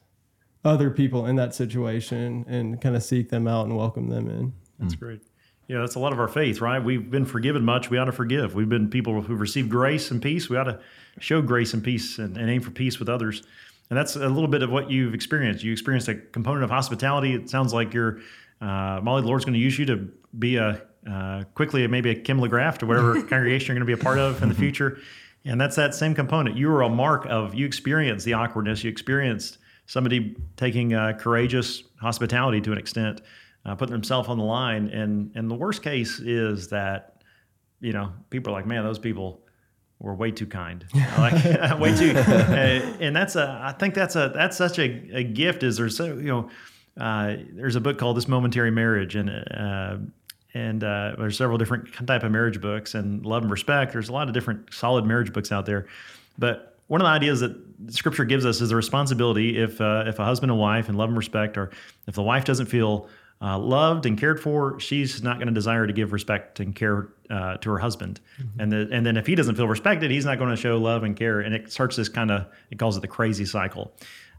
other 0.67 0.89
people 0.89 1.25
in 1.25 1.35
that 1.37 1.55
situation 1.55 2.45
and 2.47 2.81
kind 2.81 2.95
of 2.95 3.03
seek 3.03 3.29
them 3.29 3.47
out 3.47 3.65
and 3.65 3.77
welcome 3.77 4.09
them 4.09 4.27
in. 4.27 4.53
That's 4.79 4.95
great. 4.95 5.21
Yeah, 5.67 5.79
that's 5.79 5.95
a 5.95 5.99
lot 5.99 6.13
of 6.13 6.19
our 6.19 6.29
faith, 6.29 6.61
right? 6.61 6.81
We've 6.81 7.11
been 7.11 7.25
forgiven 7.25 7.65
much. 7.65 7.89
We 7.89 7.97
ought 7.97 8.05
to 8.05 8.13
forgive. 8.13 8.55
We've 8.55 8.69
been 8.69 8.89
people 8.89 9.21
who've 9.21 9.39
received 9.39 9.69
grace 9.69 10.11
and 10.11 10.21
peace. 10.21 10.49
We 10.49 10.55
ought 10.55 10.63
to 10.63 10.79
show 11.19 11.41
grace 11.41 11.73
and 11.73 11.83
peace 11.83 12.19
and, 12.19 12.37
and 12.37 12.49
aim 12.49 12.61
for 12.61 12.71
peace 12.71 12.99
with 12.99 13.09
others. 13.09 13.43
And 13.89 13.97
that's 13.97 14.15
a 14.15 14.29
little 14.29 14.47
bit 14.47 14.63
of 14.63 14.69
what 14.69 14.89
you've 14.89 15.13
experienced. 15.13 15.63
You 15.63 15.73
experienced 15.73 16.07
a 16.07 16.15
component 16.15 16.63
of 16.63 16.69
hospitality. 16.69 17.33
It 17.33 17.49
sounds 17.49 17.73
like 17.73 17.93
you're, 17.93 18.19
uh, 18.61 19.01
Molly, 19.03 19.21
the 19.21 19.27
Lord's 19.27 19.43
going 19.43 19.55
to 19.55 19.59
use 19.59 19.77
you 19.77 19.85
to 19.87 20.09
be 20.37 20.55
a 20.55 20.81
uh, 21.09 21.43
quickly 21.53 21.87
maybe 21.87 22.09
a 22.09 22.15
Kim 22.15 22.39
McGrath 22.39 22.83
or 22.83 22.85
whatever 22.85 23.13
congregation 23.23 23.67
you're 23.67 23.75
going 23.75 23.87
to 23.87 23.97
be 23.97 23.99
a 23.99 24.03
part 24.03 24.19
of 24.19 24.41
in 24.43 24.49
the 24.49 24.55
future. 24.55 24.99
And 25.45 25.59
that's 25.59 25.77
that 25.77 25.95
same 25.95 26.13
component. 26.13 26.57
You 26.57 26.67
were 26.67 26.81
a 26.81 26.89
mark 26.89 27.25
of, 27.27 27.55
you 27.55 27.65
experienced 27.65 28.25
the 28.25 28.33
awkwardness. 28.33 28.83
You 28.83 28.89
experienced 28.89 29.57
somebody 29.85 30.35
taking 30.57 30.93
uh, 30.93 31.13
courageous 31.17 31.83
hospitality 32.01 32.59
to 32.61 32.73
an 32.73 32.77
extent 32.77 33.21
uh, 33.67 33.75
putting 33.75 33.93
themselves 33.93 34.29
on 34.29 34.37
the 34.37 34.43
line. 34.43 34.87
And 34.87 35.31
and 35.35 35.51
the 35.51 35.55
worst 35.55 35.83
case 35.83 36.19
is 36.19 36.69
that 36.69 37.21
you 37.79 37.93
know 37.93 38.11
people 38.29 38.51
are 38.51 38.57
like, 38.57 38.65
man, 38.65 38.83
those 38.83 38.99
people 38.99 39.41
were 39.99 40.15
way 40.15 40.31
too 40.31 40.47
kind, 40.47 40.85
like 41.17 41.33
way 41.79 41.95
too. 41.95 42.13
Uh, 42.17 42.97
and 42.99 43.15
that's 43.15 43.35
a 43.35 43.59
I 43.63 43.73
think 43.73 43.93
that's 43.93 44.15
a 44.15 44.31
that's 44.33 44.57
such 44.57 44.79
a, 44.79 45.09
a 45.13 45.23
gift. 45.23 45.63
Is 45.63 45.77
there's 45.77 45.95
so 45.95 46.05
you 46.05 46.23
know 46.23 46.49
uh, 46.99 47.35
there's 47.51 47.75
a 47.75 47.81
book 47.81 47.97
called 47.97 48.17
This 48.17 48.27
Momentary 48.27 48.71
Marriage 48.71 49.15
and. 49.15 49.29
Uh, 49.29 49.97
and 50.53 50.83
uh, 50.83 51.13
there's 51.19 51.37
several 51.37 51.59
different 51.59 51.93
type 52.07 52.23
of 52.23 52.31
marriage 52.31 52.59
books 52.59 52.95
and 52.95 53.23
love 53.23 53.43
and 53.43 53.51
respect. 53.51 53.93
There's 53.93 54.09
a 54.09 54.13
lot 54.13 54.27
of 54.27 54.33
different 54.33 54.73
solid 54.73 55.05
marriage 55.05 55.31
books 55.31 55.51
out 55.51 55.67
there, 55.67 55.85
but 56.39 56.77
one 56.87 57.01
of 57.01 57.05
the 57.05 57.11
ideas 57.11 57.41
that 57.41 57.55
Scripture 57.89 58.25
gives 58.25 58.45
us 58.45 58.59
is 58.61 58.69
the 58.69 58.75
responsibility 58.75 59.61
if 59.61 59.79
uh, 59.79 60.05
if 60.07 60.19
a 60.19 60.25
husband 60.25 60.51
and 60.51 60.59
wife 60.59 60.89
and 60.89 60.97
love 60.97 61.09
and 61.09 61.17
respect, 61.17 61.57
or 61.57 61.69
if 62.07 62.15
the 62.15 62.23
wife 62.23 62.45
doesn't 62.45 62.67
feel 62.67 63.07
uh, 63.41 63.57
loved 63.57 64.05
and 64.05 64.17
cared 64.17 64.39
for, 64.39 64.79
she's 64.79 65.21
not 65.21 65.37
going 65.37 65.47
to 65.47 65.53
desire 65.53 65.85
to 65.85 65.93
give 65.93 66.11
respect 66.11 66.59
and 66.59 66.75
care 66.75 67.09
uh, 67.29 67.57
to 67.57 67.69
her 67.69 67.77
husband. 67.77 68.19
And 68.59 68.71
the, 68.71 68.89
and 68.91 69.05
then 69.05 69.17
if 69.17 69.27
he 69.27 69.35
doesn't 69.35 69.55
feel 69.55 69.67
respected, 69.67 70.09
he's 70.09 70.25
not 70.25 70.39
going 70.39 70.49
to 70.49 70.55
show 70.55 70.77
love 70.77 71.03
and 71.03 71.15
care. 71.15 71.39
And 71.41 71.53
it 71.53 71.71
starts 71.71 71.95
this 71.95 72.09
kind 72.09 72.31
of 72.31 72.47
it 72.71 72.79
calls 72.79 72.97
it 72.97 73.01
the 73.01 73.07
crazy 73.07 73.45
cycle, 73.45 73.93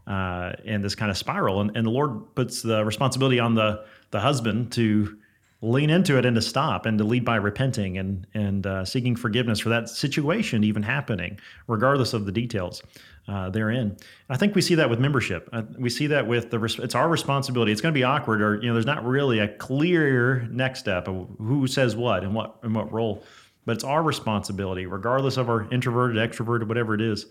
uh, 0.07 0.53
and 0.65 0.83
this 0.83 0.95
kind 0.95 1.11
of 1.11 1.17
spiral. 1.17 1.61
And, 1.61 1.77
and 1.77 1.85
the 1.85 1.91
Lord 1.91 2.35
puts 2.35 2.61
the 2.61 2.83
responsibility 2.83 3.39
on 3.39 3.55
the 3.55 3.85
the 4.11 4.19
husband 4.19 4.71
to 4.73 5.17
lean 5.61 5.89
into 5.89 6.17
it 6.17 6.25
and 6.25 6.35
to 6.35 6.41
stop 6.41 6.85
and 6.85 6.97
to 6.97 7.03
lead 7.03 7.25
by 7.25 7.35
repenting 7.35 7.97
and 7.97 8.25
and 8.33 8.65
uh, 8.65 8.85
seeking 8.85 9.15
forgiveness 9.15 9.59
for 9.59 9.69
that 9.69 9.89
situation 9.89 10.63
even 10.63 10.83
happening, 10.83 11.39
regardless 11.67 12.13
of 12.13 12.25
the 12.25 12.31
details 12.31 12.81
uh, 13.27 13.49
therein. 13.49 13.95
I 14.29 14.37
think 14.37 14.55
we 14.55 14.61
see 14.61 14.75
that 14.75 14.89
with 14.89 14.99
membership. 14.99 15.49
Uh, 15.51 15.63
we 15.77 15.89
see 15.89 16.07
that 16.07 16.25
with 16.27 16.49
the 16.49 16.59
res- 16.59 16.79
it's 16.79 16.95
our 16.95 17.09
responsibility. 17.09 17.71
It's 17.71 17.81
going 17.81 17.93
to 17.93 17.97
be 17.97 18.03
awkward, 18.03 18.41
or 18.41 18.55
you 18.61 18.67
know, 18.67 18.73
there's 18.73 18.85
not 18.85 19.05
really 19.05 19.39
a 19.39 19.47
clear 19.47 20.47
next 20.49 20.79
step 20.79 21.07
of 21.07 21.27
who 21.37 21.67
says 21.67 21.95
what 21.95 22.23
and 22.23 22.33
what 22.33 22.55
and 22.63 22.73
what 22.73 22.91
role, 22.91 23.23
but 23.65 23.75
it's 23.75 23.83
our 23.83 24.01
responsibility, 24.01 24.85
regardless 24.85 25.37
of 25.37 25.49
our 25.49 25.69
introverted, 25.71 26.17
extroverted, 26.17 26.67
whatever 26.67 26.93
it 26.93 27.01
is. 27.01 27.27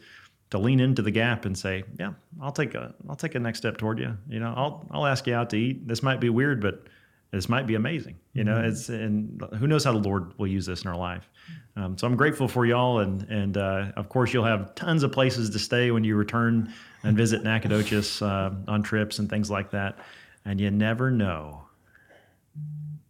To 0.53 0.59
lean 0.59 0.81
into 0.81 1.03
the 1.03 1.11
gap 1.11 1.45
and 1.45 1.59
say, 1.59 1.85
"Yeah, 1.99 2.15
I'll 2.41 2.53
take 2.53 2.75
a, 2.75 2.95
I'll 3.07 3.17
take 3.17 3.35
a 3.35 3.39
next 3.39 3.59
step 3.59 3.77
toward 3.77 3.99
you. 3.99 4.17
You 4.31 4.41
know, 4.41 4.55
I'll, 4.57 4.89
I'll 4.91 5.05
ask 5.05 5.27
you 5.27 5.35
out 5.35 5.51
to 5.51 5.59
eat. 5.59 5.87
This 5.87 6.03
might 6.03 6.21
be 6.21 6.31
weird, 6.31 6.63
but 6.63 6.87
this 7.31 7.49
might 7.49 7.67
be 7.67 7.75
amazing. 7.75 8.17
You 8.33 8.45
know, 8.45 8.63
it's 8.63 8.89
and 8.89 9.43
who 9.59 9.67
knows 9.67 9.85
how 9.85 9.93
the 9.93 9.99
Lord 9.99 10.39
will 10.39 10.47
use 10.47 10.67
this 10.67 10.83
in 10.83 10.89
our 10.89 10.97
life. 10.97 11.29
Um, 11.77 11.99
so 11.99 12.07
I'm 12.07 12.17
grateful 12.17 12.49
for 12.49 12.65
y'all, 12.65 13.01
and 13.01 13.23
and 13.25 13.57
uh, 13.57 13.93
of 13.97 14.09
course 14.09 14.33
you'll 14.33 14.45
have 14.45 14.75
tons 14.75 15.03
of 15.03 15.13
places 15.13 15.51
to 15.51 15.59
stay 15.59 15.91
when 15.91 16.05
you 16.05 16.17
return 16.17 16.73
and 17.03 17.17
visit 17.17 17.43
Nacogdoches 17.43 18.23
uh, 18.23 18.55
on 18.67 18.83
trips 18.83 19.19
and 19.19 19.29
things 19.29 19.51
like 19.51 19.71
that. 19.73 19.99
And 20.45 20.61
you 20.61 20.71
never 20.71 21.11
know 21.11 21.65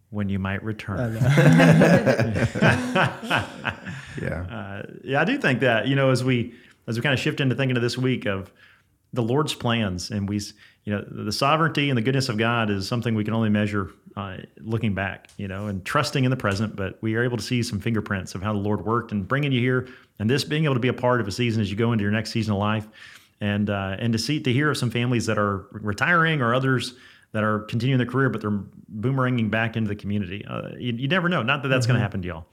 when 0.09 0.27
you 0.27 0.39
might 0.39 0.63
return. 0.63 1.15
Yeah. 4.21 4.41
Uh, 4.41 4.83
yeah, 5.03 5.21
I 5.21 5.23
do 5.23 5.37
think 5.37 5.61
that 5.61 5.87
you 5.87 5.95
know 5.95 6.11
as 6.11 6.23
we 6.23 6.53
as 6.87 6.97
we 6.97 7.01
kind 7.01 7.13
of 7.13 7.19
shift 7.19 7.39
into 7.39 7.55
thinking 7.55 7.77
of 7.77 7.83
this 7.83 7.97
week 7.97 8.25
of 8.25 8.51
the 9.13 9.23
Lord's 9.23 9.53
plans, 9.53 10.11
and 10.11 10.29
we, 10.29 10.39
you 10.83 10.93
know, 10.93 11.03
the 11.09 11.31
sovereignty 11.31 11.89
and 11.89 11.97
the 11.97 12.01
goodness 12.01 12.29
of 12.29 12.37
God 12.37 12.69
is 12.69 12.87
something 12.87 13.15
we 13.15 13.23
can 13.23 13.33
only 13.33 13.49
measure 13.49 13.91
uh, 14.15 14.37
looking 14.57 14.93
back, 14.93 15.29
you 15.37 15.47
know, 15.47 15.67
and 15.67 15.85
trusting 15.85 16.23
in 16.23 16.31
the 16.31 16.37
present. 16.37 16.75
But 16.75 16.97
we 17.01 17.15
are 17.15 17.23
able 17.23 17.37
to 17.37 17.43
see 17.43 17.63
some 17.63 17.79
fingerprints 17.79 18.35
of 18.35 18.41
how 18.41 18.53
the 18.53 18.59
Lord 18.59 18.85
worked 18.85 19.11
and 19.11 19.27
bringing 19.27 19.51
you 19.51 19.59
here, 19.59 19.87
and 20.19 20.29
this 20.29 20.43
being 20.43 20.65
able 20.65 20.75
to 20.75 20.79
be 20.79 20.87
a 20.87 20.93
part 20.93 21.21
of 21.21 21.27
a 21.27 21.31
season 21.31 21.61
as 21.61 21.69
you 21.69 21.77
go 21.77 21.91
into 21.91 22.03
your 22.03 22.11
next 22.11 22.31
season 22.31 22.53
of 22.53 22.59
life, 22.59 22.87
and 23.41 23.69
uh, 23.69 23.95
and 23.99 24.13
to 24.13 24.19
see 24.19 24.39
to 24.39 24.51
hear 24.51 24.71
of 24.71 24.77
some 24.77 24.91
families 24.91 25.25
that 25.25 25.37
are 25.37 25.67
retiring 25.71 26.41
or 26.41 26.53
others 26.53 26.95
that 27.31 27.43
are 27.43 27.59
continuing 27.59 27.99
their 27.99 28.07
career, 28.07 28.29
but 28.29 28.41
they're 28.41 28.59
boomeranging 28.99 29.51
back 29.51 29.77
into 29.77 29.87
the 29.87 29.95
community. 29.95 30.43
Uh, 30.45 30.69
you, 30.77 30.93
you 30.93 31.07
never 31.07 31.29
know. 31.29 31.43
Not 31.43 31.61
that 31.61 31.69
that's 31.69 31.85
going 31.85 31.95
to 31.95 32.01
happen 32.01 32.21
to 32.23 32.27
y'all, 32.27 32.45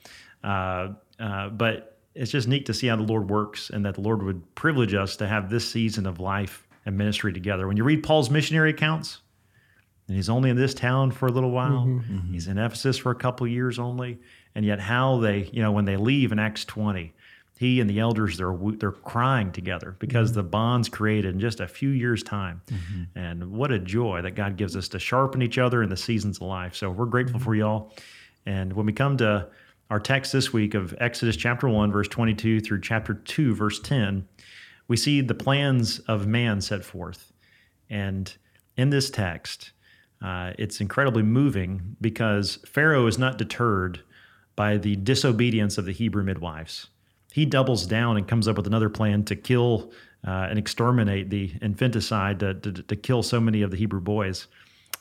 uh, 0.44 0.88
uh, 1.18 1.48
but 1.48 1.98
it's 2.14 2.30
just 2.30 2.48
neat 2.48 2.66
to 2.66 2.74
see 2.74 2.86
how 2.86 2.96
the 2.96 3.02
Lord 3.02 3.30
works 3.30 3.70
and 3.70 3.84
that 3.84 3.94
the 3.94 4.00
Lord 4.00 4.22
would 4.22 4.54
privilege 4.54 4.94
us 4.94 5.16
to 5.16 5.26
have 5.26 5.50
this 5.50 5.70
season 5.70 6.06
of 6.06 6.20
life 6.20 6.66
and 6.84 6.96
ministry 6.96 7.32
together. 7.32 7.66
When 7.66 7.76
you 7.76 7.84
read 7.84 8.02
Paul's 8.02 8.30
missionary 8.30 8.70
accounts, 8.70 9.20
and 10.08 10.16
he's 10.16 10.28
only 10.28 10.50
in 10.50 10.56
this 10.56 10.74
town 10.74 11.10
for 11.10 11.26
a 11.26 11.32
little 11.32 11.50
while, 11.50 11.84
mm-hmm. 11.84 12.16
Mm-hmm. 12.16 12.32
he's 12.32 12.46
in 12.46 12.58
Ephesus 12.58 12.96
for 12.96 13.10
a 13.10 13.16
couple 13.16 13.46
years 13.46 13.78
only, 13.78 14.18
and 14.54 14.64
yet 14.64 14.80
how 14.80 15.18
they, 15.18 15.50
you 15.52 15.62
know, 15.62 15.72
when 15.72 15.84
they 15.84 15.96
leave 15.96 16.32
in 16.32 16.38
Acts 16.38 16.64
20, 16.64 17.12
he 17.58 17.80
and 17.80 17.88
the 17.88 17.98
elders 17.98 18.36
they're 18.36 18.56
they're 18.76 18.92
crying 18.92 19.50
together 19.50 19.96
because 19.98 20.30
mm-hmm. 20.30 20.40
the 20.40 20.42
bonds 20.44 20.88
created 20.88 21.34
in 21.34 21.40
just 21.40 21.60
a 21.60 21.66
few 21.66 21.88
years 21.88 22.22
time. 22.22 22.60
And 23.14 23.52
what 23.52 23.72
a 23.72 23.78
joy 23.78 24.22
that 24.22 24.32
god 24.32 24.56
gives 24.56 24.76
us 24.76 24.88
to 24.88 24.98
sharpen 24.98 25.42
each 25.42 25.58
other 25.58 25.82
in 25.82 25.88
the 25.88 25.96
seasons 25.96 26.36
of 26.36 26.42
life. 26.42 26.76
So 26.76 26.90
we're 26.90 27.06
grateful 27.06 27.40
for 27.40 27.54
y'all. 27.54 27.92
And 28.44 28.72
when 28.74 28.86
we 28.86 28.92
come 28.92 29.16
to 29.18 29.48
our 29.90 30.00
text 30.00 30.32
this 30.32 30.52
week 30.52 30.74
of 30.74 30.94
exodus 30.98 31.36
chapter 31.36 31.68
1 31.68 31.92
verse 31.92 32.08
22 32.08 32.60
through 32.60 32.80
chapter 32.80 33.14
2 33.14 33.54
verse 33.54 33.80
10 33.80 34.26
we 34.88 34.96
see 34.96 35.20
the 35.20 35.34
plans 35.34 35.98
of 36.00 36.26
man 36.26 36.60
set 36.60 36.84
forth. 36.84 37.32
And 37.88 38.32
in 38.76 38.90
this 38.90 39.10
text 39.10 39.72
uh, 40.22 40.52
it's 40.58 40.80
incredibly 40.80 41.22
moving 41.22 41.96
because 42.00 42.58
pharaoh 42.66 43.06
is 43.06 43.18
not 43.18 43.38
deterred 43.38 44.00
by 44.54 44.76
the 44.76 44.96
disobedience 44.96 45.78
of 45.78 45.84
the 45.84 45.92
hebrew 45.92 46.22
midwives 46.22 46.88
he 47.36 47.44
doubles 47.44 47.86
down 47.86 48.16
and 48.16 48.26
comes 48.26 48.48
up 48.48 48.56
with 48.56 48.66
another 48.66 48.88
plan 48.88 49.22
to 49.24 49.36
kill 49.36 49.92
uh, 50.26 50.46
and 50.48 50.58
exterminate 50.58 51.28
the 51.28 51.52
infanticide 51.60 52.40
to, 52.40 52.54
to, 52.54 52.72
to 52.72 52.96
kill 52.96 53.22
so 53.22 53.38
many 53.38 53.60
of 53.60 53.70
the 53.70 53.76
Hebrew 53.76 54.00
boys. 54.00 54.46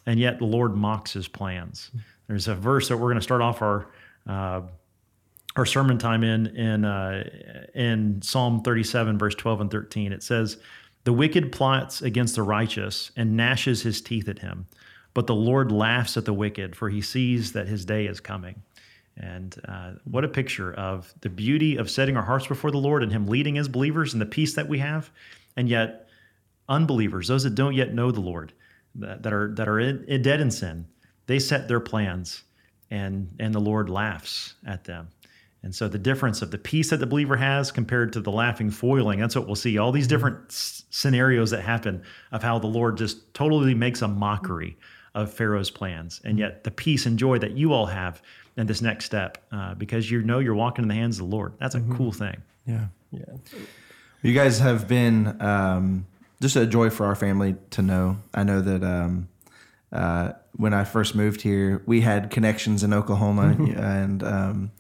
And 0.06 0.20
yet 0.20 0.40
the 0.40 0.46
Lord 0.46 0.76
mocks 0.76 1.14
his 1.14 1.30
plans. 1.30 1.92
There's 2.28 2.50
a 2.50 2.54
verse 2.54 2.90
that 2.90 2.98
we're 2.98 3.08
going 3.08 3.20
to 3.20 3.22
start 3.22 3.42
off 3.42 3.62
our 3.62 3.88
uh, 4.28 4.64
our 5.56 5.66
sermon 5.66 5.98
time 5.98 6.26
in 6.26 6.48
in 6.58 6.84
uh, 6.84 7.24
in 7.74 8.22
Psalm 8.22 8.62
37, 8.64 9.18
verse 9.18 9.36
12 9.36 9.62
and 9.62 9.72
13. 9.72 10.12
It 10.12 10.22
says, 10.22 10.58
"The 11.06 11.14
wicked 11.14 11.54
plots 11.54 12.02
against 12.02 12.36
the 12.36 12.44
righteous 12.44 13.12
and 13.16 13.38
gnashes 13.38 13.84
his 13.84 14.02
teeth 14.02 14.28
at 14.28 14.40
him, 14.40 14.66
but 15.16 15.26
the 15.26 15.34
Lord 15.34 15.72
laughs 15.72 16.18
at 16.18 16.26
the 16.26 16.34
wicked, 16.34 16.76
for 16.76 16.90
he 16.90 17.02
sees 17.02 17.54
that 17.54 17.68
his 17.68 17.86
day 17.86 18.06
is 18.06 18.20
coming. 18.20 18.62
And 19.18 19.56
uh, 19.68 19.94
what 20.04 20.26
a 20.26 20.28
picture 20.28 20.74
of 20.74 21.14
the 21.22 21.30
beauty 21.30 21.78
of 21.78 21.90
setting 21.90 22.18
our 22.18 22.24
hearts 22.24 22.48
before 22.48 22.70
the 22.70 22.78
Lord 22.78 23.02
and 23.02 23.12
Him 23.12 23.28
leading 23.28 23.58
as 23.58 23.70
believers 23.70 24.12
and 24.12 24.22
the 24.22 24.26
peace 24.26 24.56
that 24.56 24.68
we 24.68 24.80
have. 24.80 25.10
And 25.56 25.70
yet, 25.70 26.10
unbelievers, 26.68 27.30
those 27.30 27.44
that 27.44 27.56
don't 27.56 27.76
yet 27.76 27.94
know 27.94 28.12
the 28.12 28.20
Lord, 28.20 28.52
that, 28.96 29.24
that 29.24 29.32
are 29.32 29.54
that 29.56 29.70
are 29.70 29.80
in, 29.80 30.04
in 30.06 30.22
dead 30.22 30.42
in 30.42 30.52
sin, 30.52 30.86
they 31.28 31.40
set 31.40 31.70
their 31.70 31.80
plans, 31.80 32.44
and 32.92 33.34
and 33.40 33.56
the 33.56 33.60
Lord 33.60 33.90
laughs 33.90 34.56
at 34.68 34.84
them. 34.84 35.08
And 35.64 35.74
so 35.74 35.88
the 35.88 35.98
difference 35.98 36.42
of 36.42 36.52
the 36.52 36.58
peace 36.58 36.90
that 36.90 36.98
the 36.98 37.08
believer 37.08 37.38
has 37.38 37.72
compared 37.72 38.12
to 38.14 38.20
the 38.20 38.32
laughing 38.32 38.70
foiling, 38.70 39.20
that's 39.20 39.36
what 39.36 39.48
we'll 39.48 39.56
see. 39.56 39.78
All 39.78 39.94
these 39.94 40.08
different 40.08 40.50
s- 40.50 40.84
scenarios 40.90 41.52
that 41.52 41.62
happen 41.62 42.04
of 42.34 42.44
how 42.44 42.60
the 42.60 42.68
Lord 42.68 42.98
just 42.98 43.34
totally 43.34 43.74
makes 43.74 44.02
a 44.02 44.08
mockery 44.08 44.78
of 45.16 45.34
Pharaoh's 45.34 45.72
plans. 45.72 46.22
And 46.24 46.38
yet 46.38 46.64
the 46.64 46.72
peace 46.72 47.08
and 47.08 47.18
joy 47.18 47.40
that 47.40 47.52
you 47.52 47.74
all 47.74 47.88
have 47.88 48.22
in 48.58 48.68
this 48.68 48.82
next 48.82 49.06
step, 49.06 49.44
uh, 49.52 49.74
because 49.74 50.12
you 50.12 50.22
know 50.22 50.40
you're 50.40 50.56
walking 50.56 50.84
in 50.84 50.90
the 50.90 50.96
hands 50.96 51.20
of 51.20 51.30
the 51.30 51.36
Lord. 51.36 51.54
That's 51.60 51.76
a 51.76 51.82
cool 51.82 52.12
thing. 52.12 52.42
Yeah. 52.68 52.88
Yeah. 53.12 53.24
You 54.22 54.34
guys 54.34 54.60
have 54.60 54.88
been 54.88 55.42
um, 55.42 56.06
just 56.42 56.56
a 56.56 56.66
joy 56.66 56.90
for 56.90 57.06
our 57.06 57.16
family 57.16 57.56
to 57.72 57.82
know. 57.82 58.18
I 58.34 58.44
know 58.44 58.62
that 58.62 58.84
um, 58.84 59.30
uh, 59.92 60.34
when 60.54 60.74
I 60.74 60.84
first 60.84 61.16
moved 61.16 61.42
here, 61.42 61.82
we 61.86 62.02
had 62.02 62.30
connections 62.32 62.84
in 62.84 62.94
Oklahoma, 62.94 63.56
and 63.78 64.24
um, 64.24 64.72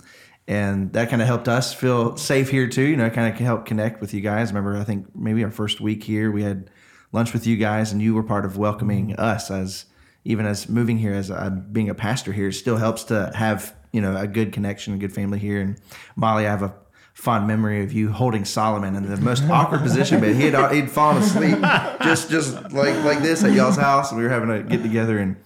and 0.48 0.92
that 0.94 1.10
kind 1.10 1.22
of 1.22 1.28
helped 1.28 1.48
us 1.48 1.74
feel 1.74 2.18
safe 2.18 2.50
here 2.50 2.68
too. 2.68 2.84
You 2.84 2.98
know, 2.98 3.10
kind 3.10 3.32
of 3.32 3.40
helped 3.40 3.68
connect 3.68 4.02
with 4.02 4.14
you 4.14 4.22
guys. 4.22 4.50
Remember, 4.50 4.78
I 4.78 4.84
think 4.84 5.16
maybe 5.16 5.44
our 5.44 5.52
first 5.52 5.80
week 5.80 6.04
here, 6.04 6.32
we 6.32 6.44
had 6.44 6.70
lunch 7.12 7.34
with 7.34 7.46
you 7.46 7.58
guys, 7.58 7.92
and 7.92 8.02
you 8.02 8.14
were 8.14 8.24
part 8.24 8.46
of 8.46 8.58
welcoming 8.58 9.16
us 9.16 9.52
as 9.52 9.86
even 10.26 10.46
as 10.46 10.68
moving 10.68 10.98
here 10.98 11.14
as 11.14 11.32
uh, 11.32 11.50
being 11.72 11.90
a 11.90 11.96
pastor 11.96 12.34
here. 12.34 12.50
It 12.50 12.54
still 12.54 12.78
helps 12.78 13.06
to 13.06 13.32
have 13.34 13.76
you 13.94 14.02
know 14.02 14.18
a 14.18 14.28
good 14.28 14.52
connection, 14.52 14.94
a 14.94 14.98
good 14.98 15.14
family 15.14 15.40
here. 15.40 15.62
And 15.62 15.80
Molly, 16.18 16.46
I 16.46 16.50
have 16.50 16.64
a 16.64 16.76
fond 17.14 17.48
memory 17.48 17.82
of 17.82 17.94
you 17.94 18.12
holding 18.12 18.44
Solomon 18.44 18.96
in 18.96 19.10
the 19.10 19.18
most 19.18 19.44
awkward 19.46 19.82
position, 19.82 20.20
but 20.20 20.36
he'd 20.36 20.54
he'd 20.74 20.92
fallen 20.92 21.24
asleep 21.24 21.58
just 22.04 22.30
just 22.30 22.56
like 22.74 23.02
like 23.06 23.20
this 23.20 23.44
at 23.44 23.54
y'all's 23.54 23.78
house, 23.78 24.12
and 24.12 24.18
we 24.18 24.26
were 24.26 24.30
having 24.30 24.50
a 24.50 24.62
get 24.64 24.82
together. 24.84 25.18
And 25.18 25.38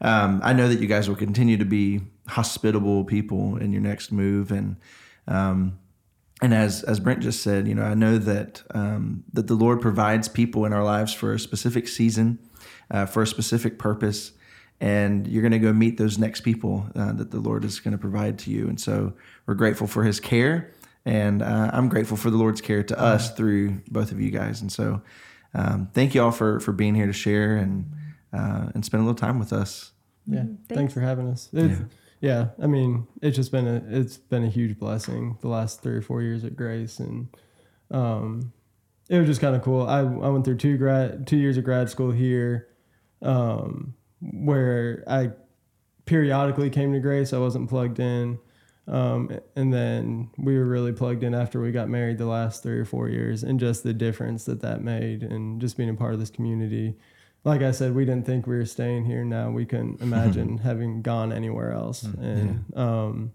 um, 0.00 0.40
I 0.44 0.52
know 0.52 0.68
that 0.68 0.78
you 0.80 0.86
guys 0.86 1.08
will 1.08 1.16
continue 1.16 1.56
to 1.56 1.64
be 1.64 2.02
hospitable 2.28 3.04
people 3.04 3.56
in 3.56 3.72
your 3.72 3.82
next 3.82 4.12
move, 4.12 4.52
and 4.52 4.76
um, 5.26 5.78
and 6.40 6.54
as 6.54 6.84
as 6.84 7.00
Brent 7.00 7.20
just 7.20 7.42
said, 7.42 7.66
you 7.66 7.74
know, 7.74 7.82
I 7.82 7.94
know 7.94 8.18
that 8.18 8.62
um, 8.74 9.24
that 9.32 9.48
the 9.48 9.54
Lord 9.54 9.80
provides 9.80 10.28
people 10.28 10.64
in 10.64 10.72
our 10.72 10.84
lives 10.84 11.12
for 11.12 11.32
a 11.32 11.38
specific 11.38 11.88
season, 11.88 12.38
uh, 12.90 13.06
for 13.06 13.22
a 13.22 13.26
specific 13.26 13.78
purpose, 13.78 14.32
and 14.80 15.26
you're 15.26 15.42
going 15.42 15.52
to 15.52 15.58
go 15.58 15.72
meet 15.72 15.98
those 15.98 16.18
next 16.18 16.42
people 16.42 16.86
uh, 16.94 17.12
that 17.12 17.30
the 17.30 17.40
Lord 17.40 17.64
is 17.64 17.80
going 17.80 17.92
to 17.92 17.98
provide 17.98 18.38
to 18.40 18.50
you. 18.50 18.68
And 18.68 18.80
so 18.80 19.12
we're 19.46 19.54
grateful 19.54 19.86
for 19.86 20.04
His 20.04 20.20
care, 20.20 20.72
and 21.04 21.42
uh, 21.42 21.70
I'm 21.72 21.88
grateful 21.88 22.16
for 22.16 22.30
the 22.30 22.36
Lord's 22.36 22.60
care 22.60 22.82
to 22.82 22.98
us 22.98 23.32
through 23.34 23.80
both 23.90 24.12
of 24.12 24.20
you 24.20 24.30
guys. 24.30 24.60
And 24.60 24.70
so, 24.70 25.02
um, 25.54 25.88
thank 25.94 26.14
you 26.14 26.22
all 26.22 26.32
for 26.32 26.60
for 26.60 26.72
being 26.72 26.94
here 26.94 27.06
to 27.06 27.12
share 27.12 27.56
and 27.56 27.90
uh, 28.32 28.68
and 28.74 28.84
spend 28.84 29.02
a 29.02 29.04
little 29.04 29.18
time 29.18 29.38
with 29.38 29.52
us. 29.52 29.92
Yeah. 30.26 30.42
Thanks. 30.42 30.60
Thanks. 30.68 30.94
for 30.94 31.00
having 31.00 31.28
us. 31.28 31.48
It's, 31.52 31.80
yeah. 32.20 32.48
I 32.62 32.66
mean, 32.66 33.06
it's 33.22 33.36
just 33.36 33.52
been 33.52 33.66
a 33.66 33.82
it's 33.88 34.16
been 34.16 34.44
a 34.44 34.48
huge 34.48 34.78
blessing 34.78 35.38
the 35.40 35.48
last 35.48 35.82
three 35.82 35.96
or 35.96 36.02
four 36.02 36.22
years 36.22 36.44
at 36.44 36.56
Grace, 36.56 36.98
and 36.98 37.28
um, 37.90 38.52
it 39.08 39.18
was 39.18 39.26
just 39.26 39.40
kind 39.40 39.56
of 39.56 39.62
cool. 39.62 39.86
I 39.86 40.00
I 40.00 40.28
went 40.28 40.44
through 40.44 40.56
two 40.56 40.76
grad 40.76 41.26
two 41.26 41.36
years 41.36 41.56
of 41.56 41.64
grad 41.64 41.90
school 41.90 42.10
here, 42.10 42.68
um, 43.22 43.94
where 44.20 45.04
I 45.06 45.30
periodically 46.04 46.70
came 46.70 46.92
to 46.92 47.00
Grace. 47.00 47.32
I 47.32 47.38
wasn't 47.38 47.68
plugged 47.68 48.00
in. 48.00 48.38
Um, 48.86 49.38
and 49.54 49.70
then 49.70 50.30
we 50.38 50.56
were 50.56 50.64
really 50.64 50.92
plugged 50.92 51.22
in 51.22 51.34
after 51.34 51.60
we 51.60 51.72
got 51.72 51.90
married 51.90 52.16
the 52.16 52.26
last 52.26 52.62
three 52.62 52.78
or 52.78 52.86
four 52.86 53.08
years, 53.08 53.42
and 53.42 53.60
just 53.60 53.82
the 53.82 53.92
difference 53.92 54.44
that 54.44 54.62
that 54.62 54.82
made, 54.82 55.22
and 55.22 55.60
just 55.60 55.76
being 55.76 55.90
a 55.90 55.94
part 55.94 56.14
of 56.14 56.20
this 56.20 56.30
community. 56.30 56.96
Like 57.44 57.62
I 57.62 57.70
said, 57.70 57.94
we 57.94 58.04
didn't 58.04 58.26
think 58.26 58.46
we 58.46 58.56
were 58.56 58.64
staying 58.64 59.04
here. 59.04 59.24
Now 59.24 59.50
we 59.50 59.66
couldn't 59.66 60.00
imagine 60.00 60.58
having 60.64 61.02
gone 61.02 61.32
anywhere 61.32 61.72
else. 61.72 62.02
And 62.02 62.64
um, 62.74 63.32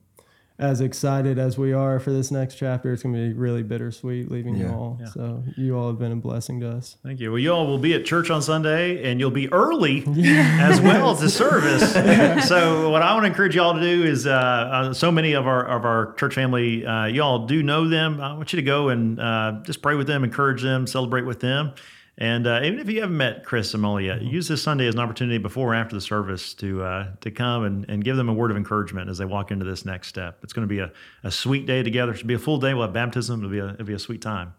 as 0.60 0.82
excited 0.82 1.39
as 1.39 1.58
we 1.58 1.74
are 1.74 2.00
for 2.00 2.12
this 2.12 2.30
next 2.30 2.56
chapter, 2.56 2.94
it's 2.94 3.02
going 3.02 3.16
to 3.16 3.30
be 3.30 3.34
really 3.34 3.63
bittersweet 3.63 4.30
leaving 4.30 4.56
you 4.56 4.68
all. 4.68 4.98
Yeah. 5.00 5.08
So 5.08 5.44
you 5.58 5.76
all 5.76 5.88
have 5.88 5.98
been 5.98 6.12
a 6.12 6.18
blessing 6.18 6.60
to 6.60 6.70
us. 6.70 6.98
Thank 7.04 7.20
you. 7.20 7.32
Well, 7.32 7.39
you 7.39 7.52
all 7.52 7.66
will 7.66 7.80
be 7.80 7.96
at 7.96 8.06
church 8.06 8.30
on 8.30 8.42
Sunday, 8.42 9.10
and 9.10 9.20
you'll 9.20 9.32
be 9.32 9.52
early 9.52 10.04
as 10.08 10.80
well 10.80 11.16
to 11.16 11.30
service. 11.30 11.94
so, 12.48 12.89
what 12.92 13.02
I 13.02 13.13
want 13.13 13.24
to 13.24 13.28
encourage 13.28 13.56
y'all 13.56 13.74
to 13.74 13.82
do 13.82 14.04
is, 14.04 14.28
uh, 14.28 14.32
uh, 14.32 14.94
so 14.94 15.12
many 15.12 15.34
of 15.34 15.48
our 15.48 15.66
of 15.66 15.86
our 15.86 16.13
church 16.13 16.36
family, 16.36 16.86
uh, 16.86 17.06
y'all 17.06 17.48
do 17.48 17.63
know 17.63 17.89
them. 17.89 18.22
I 18.22 18.34
want 18.34 18.54
you 18.54 18.58
to 18.58 18.63
go 18.63 18.89
and 18.89 19.20
uh, 19.20 19.60
just 19.63 19.82
pray 19.82 19.96
with 19.96 20.08
them, 20.08 20.24
encourage 20.24 20.62
them, 20.62 20.86
celebrate 20.86 21.26
with 21.26 21.39
them. 21.39 21.74
And 22.17 22.45
uh, 22.45 22.62
even 22.63 22.80
if 22.80 22.89
you 22.89 23.02
haven't 23.02 23.17
met 23.17 23.43
Chris 23.43 23.73
Molly 23.73 24.06
yet, 24.06 24.21
use 24.21 24.47
this 24.47 24.62
Sunday 24.62 24.88
as 24.88 24.93
an 24.93 24.99
opportunity 24.99 25.39
before 25.39 25.71
or 25.71 25.76
after 25.76 25.95
the 25.95 26.02
service 26.02 26.54
to 26.56 26.84
uh, 26.84 27.08
to 27.21 27.32
come 27.32 27.63
and, 27.63 27.89
and 27.89 28.04
give 28.04 28.17
them 28.17 28.30
a 28.30 28.34
word 28.34 28.52
of 28.52 28.58
encouragement 28.58 29.10
as 29.10 29.17
they 29.17 29.26
walk 29.26 29.49
into 29.49 29.65
this 29.65 29.84
next 29.84 30.10
step. 30.10 30.39
It's 30.43 30.54
going 30.54 30.67
to 30.67 30.71
be 30.71 30.80
a, 30.80 30.91
a 31.23 31.32
sweet 31.32 31.65
day 31.65 31.82
together. 31.82 32.13
It'll 32.13 32.28
be 32.28 32.36
a 32.36 32.39
full 32.39 32.60
day. 32.60 32.73
We'll 32.76 32.84
have 32.84 32.93
baptism. 32.93 33.39
It'll 33.39 33.49
be 33.49 33.60
a, 33.60 33.69
it'll 33.73 33.86
be 33.86 33.93
a 33.93 33.99
sweet 33.99 34.21
time. 34.21 34.54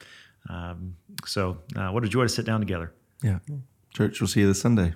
Um, 0.49 0.97
so, 1.27 1.59
uh, 1.77 1.91
what 1.91 2.05
a 2.05 2.09
joy 2.09 2.25
to 2.25 2.29
sit 2.29 2.45
down 2.45 2.61
together. 2.61 2.93
Yeah, 3.23 3.39
church. 3.95 4.21
We'll 4.21 4.29
see 4.29 4.41
you 4.41 4.49
this 4.49 4.61
Sunday. 4.61 4.95